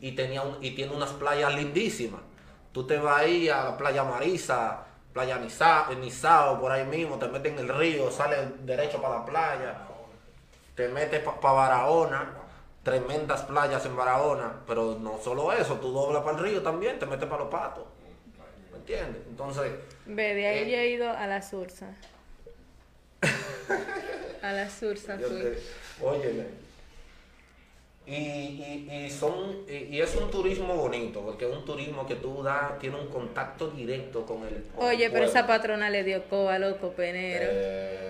Y, 0.00 0.12
tenía 0.12 0.42
y 0.62 0.70
tiene 0.74 0.94
unas 0.94 1.10
playas 1.10 1.54
lindísimas. 1.54 2.20
Tú 2.72 2.86
te 2.86 2.96
vas 2.98 3.20
ahí 3.20 3.48
a 3.48 3.64
la 3.64 3.76
playa 3.76 4.04
Marisa, 4.04 4.84
playa 5.12 5.38
Nisa- 5.38 5.88
Nizao, 6.00 6.60
por 6.60 6.70
ahí 6.72 6.84
mismo, 6.84 7.18
te 7.18 7.26
metes 7.28 7.52
en 7.52 7.58
el 7.58 7.68
río, 7.68 8.10
sales 8.10 8.38
derecho 8.64 9.02
para 9.02 9.16
la 9.20 9.24
playa, 9.26 9.78
te 10.74 10.88
metes 10.88 11.22
para 11.22 11.52
Barahona, 11.54 12.30
tremendas 12.86 13.42
playas 13.42 13.84
en 13.84 13.96
Barahona, 13.96 14.60
pero 14.64 14.96
no 15.00 15.18
solo 15.20 15.52
eso, 15.52 15.74
tú 15.80 15.90
doblas 15.90 16.22
para 16.22 16.38
el 16.38 16.44
río 16.44 16.62
también, 16.62 17.00
te 17.00 17.04
metes 17.06 17.28
para 17.28 17.42
los 17.42 17.50
patos. 17.50 17.82
¿Me 18.70 18.78
entiendes? 18.78 19.22
Entonces, 19.28 19.72
Ve, 20.06 20.34
de 20.36 20.46
ahí 20.46 20.58
Eh. 20.60 20.70
yo 20.70 20.76
he 20.78 20.88
ido 20.90 21.10
a 21.10 21.26
la 21.26 21.42
Sursa. 21.42 21.88
A 24.42 24.52
la 24.52 24.70
Sursa 24.70 25.16
yo 25.18 25.26
fui. 25.28 25.38
te- 25.40 25.58
óyeme. 26.00 26.44
Y, 28.06 28.14
y, 28.14 28.88
y 29.06 29.10
son, 29.10 29.64
y, 29.68 29.96
y 29.96 30.00
es 30.00 30.14
un 30.14 30.30
turismo 30.30 30.76
bonito, 30.76 31.22
porque 31.22 31.50
es 31.50 31.52
un 31.56 31.64
turismo 31.64 32.06
que 32.06 32.14
tú 32.14 32.40
das, 32.44 32.78
tiene 32.78 33.00
un 33.00 33.08
contacto 33.08 33.66
directo 33.70 34.24
con 34.24 34.46
el 34.46 34.62
con 34.76 34.86
Oye, 34.86 35.06
el 35.06 35.12
pero 35.12 35.24
esa 35.24 35.44
patrona 35.44 35.90
le 35.90 36.04
dio 36.04 36.22
coba, 36.28 36.56
loco, 36.60 36.92
penero. 36.92 37.46
Eh, 37.50 38.05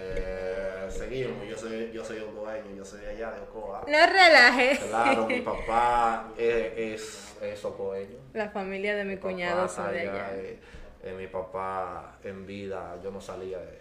seguimos, 0.91 1.47
yo 1.49 1.57
soy, 1.57 1.91
yo 1.93 2.05
soy 2.05 2.19
ocoeño, 2.21 2.75
yo 2.77 2.85
soy 2.85 3.01
de 3.01 3.11
allá 3.11 3.31
de 3.33 3.41
Ocoa. 3.41 3.81
No 3.87 4.07
relaje. 4.07 4.79
Claro, 4.89 5.27
mi 5.27 5.41
papá 5.43 6.29
es, 6.39 6.73
es, 6.77 7.37
es 7.43 7.65
ocoeño. 7.65 8.17
La 8.35 8.51
familia 8.51 8.95
de 8.97 9.05
mi 9.05 9.17
cuñado 9.17 9.69
son 9.69 9.93
de 9.93 10.01
allá, 10.01 10.31
eh, 10.35 10.59
eh, 11.03 11.15
mi 11.17 11.27
papá 11.27 12.17
en 12.25 12.47
vida, 12.47 12.97
yo 13.03 13.11
no 13.11 13.21
salía, 13.21 13.59
de- 13.59 13.81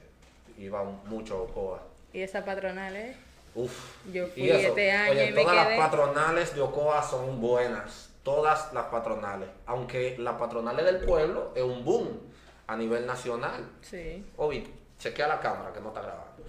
iba 0.57 0.83
mucho 0.83 1.35
a 1.37 1.41
Ocoa. 1.41 1.83
Y 2.13 2.21
esa 2.21 2.45
patronal, 2.45 2.95
¿eh? 2.95 3.15
Uf. 3.55 3.71
Yo 4.11 4.25
Y 4.27 4.29
fui 4.31 4.49
eso, 4.49 4.69
este 4.69 4.91
año 4.91 5.11
oye, 5.11 5.27
y 5.29 5.31
me 5.31 5.41
todas 5.43 5.65
quedé. 5.65 5.77
las 5.77 5.85
patronales 5.89 6.55
de 6.55 6.61
Ocoa 6.61 7.01
son 7.03 7.39
buenas. 7.41 8.11
Todas 8.23 8.73
las 8.73 8.85
patronales. 8.85 9.47
Aunque 9.65 10.15
las 10.17 10.35
patronales 10.35 10.83
del 10.85 11.05
pueblo 11.05 11.51
es 11.55 11.61
un 11.63 11.85
boom 11.85 12.19
a 12.67 12.75
nivel 12.75 13.05
nacional. 13.05 13.63
Sí. 13.81 14.25
Obi, 14.37 14.73
chequea 14.97 15.27
la 15.27 15.39
cámara 15.39 15.71
que 15.71 15.79
no 15.79 15.89
está 15.89 16.01
grabando. 16.01 16.43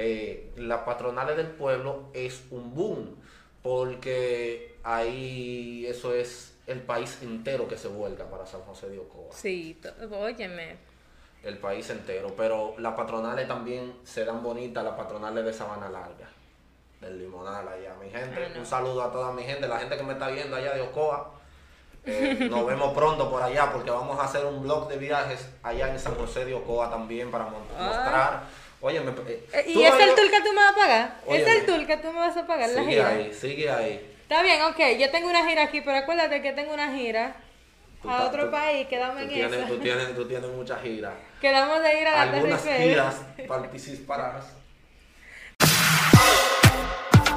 Eh, 0.00 0.52
las 0.56 0.80
patronales 0.82 1.36
del 1.36 1.48
pueblo 1.48 2.10
es 2.14 2.44
un 2.50 2.74
boom. 2.74 3.16
Porque 3.62 4.78
ahí 4.84 5.84
eso 5.86 6.14
es 6.14 6.56
el 6.66 6.80
país 6.82 7.18
entero 7.22 7.66
que 7.66 7.76
se 7.76 7.88
vuelca 7.88 8.24
para 8.30 8.46
San 8.46 8.60
José 8.62 8.88
de 8.90 8.98
Ocoa 8.98 9.32
Sí, 9.32 9.80
óyeme. 10.12 10.76
el 11.42 11.58
país 11.58 11.88
entero. 11.90 12.34
Pero 12.36 12.74
las 12.78 12.94
patronales 12.94 13.48
también 13.48 13.94
se 14.04 14.24
dan 14.24 14.42
bonitas, 14.42 14.84
las 14.84 14.94
patronales 14.94 15.44
de 15.44 15.52
Sabana 15.52 15.88
Larga, 15.88 16.28
del 17.00 17.18
Limonal 17.18 17.66
allá. 17.68 17.94
Mi 18.02 18.10
gente, 18.10 18.44
Ah, 18.44 18.48
no. 18.54 18.60
un 18.60 18.66
saludo 18.66 19.02
a 19.02 19.10
toda 19.12 19.32
mi 19.32 19.42
gente, 19.42 19.66
la 19.66 19.78
gente 19.78 19.96
que 19.96 20.02
me 20.02 20.12
está 20.14 20.28
viendo 20.28 20.54
allá 20.56 20.74
de 20.74 20.80
Ocoa. 20.82 21.32
Eh, 22.04 22.46
nos 22.48 22.64
vemos 22.64 22.94
pronto 22.94 23.28
por 23.30 23.42
allá 23.42 23.70
porque 23.72 23.90
vamos 23.90 24.18
a 24.18 24.24
hacer 24.24 24.46
un 24.46 24.62
blog 24.62 24.88
de 24.88 24.96
viajes 24.96 25.48
allá 25.62 25.90
en 25.90 25.98
San 25.98 26.14
José 26.14 26.44
de 26.44 26.54
Ocoa 26.54 26.88
también 26.88 27.30
para 27.30 27.48
Ah. 27.78 28.44
Oye, 28.80 29.00
me, 29.00 29.10
eh, 29.10 29.44
Eh, 29.52 29.70
¿tú 29.72 29.80
¿Y 29.80 29.84
es 29.84 29.92
el 29.94 30.14
tour 30.14 30.30
que 30.30 30.40
tú 30.40 30.48
me 30.52 30.60
vas 30.60 30.72
a 30.72 30.76
pagar? 30.76 31.16
¿Es 31.26 31.28
Óyeme. 31.32 31.56
el 31.56 31.66
tour 31.66 31.86
que 31.86 31.96
tú 31.96 32.12
me 32.12 32.18
vas 32.20 32.36
a 32.36 32.46
pagar 32.46 32.68
la 32.70 32.80
Sigue 32.80 32.92
gira? 32.92 33.08
ahí, 33.08 33.34
sigue 33.34 33.70
ahí. 33.70 34.14
Está 34.22 34.42
bien, 34.42 34.62
ok. 34.62 34.78
Yo 34.98 35.10
tengo 35.10 35.28
una 35.28 35.48
gira 35.48 35.62
aquí, 35.64 35.80
pero 35.80 35.96
acuérdate 35.98 36.40
que 36.42 36.52
tengo 36.52 36.74
una 36.74 36.92
gira 36.94 37.34
Tú 38.02 38.08
a 38.10 38.18
ta- 38.18 38.26
otro 38.28 38.44
tú- 38.44 38.50
país. 38.52 38.86
Quedamos 38.86 39.20
en 39.22 39.28
tienes, 39.30 39.52
eso. 39.52 39.66
tú 39.66 39.78
tienes, 39.78 40.14
tú 40.14 40.28
tienes 40.28 40.50
muchas 40.50 40.80
giras. 40.82 41.14
Quedamos 41.40 41.82
de 41.82 42.00
ir 42.00 42.06
a 42.06 42.10
la 42.12 42.22
Algunas 42.22 42.64
giras 42.64 43.16
participarás 43.48 44.44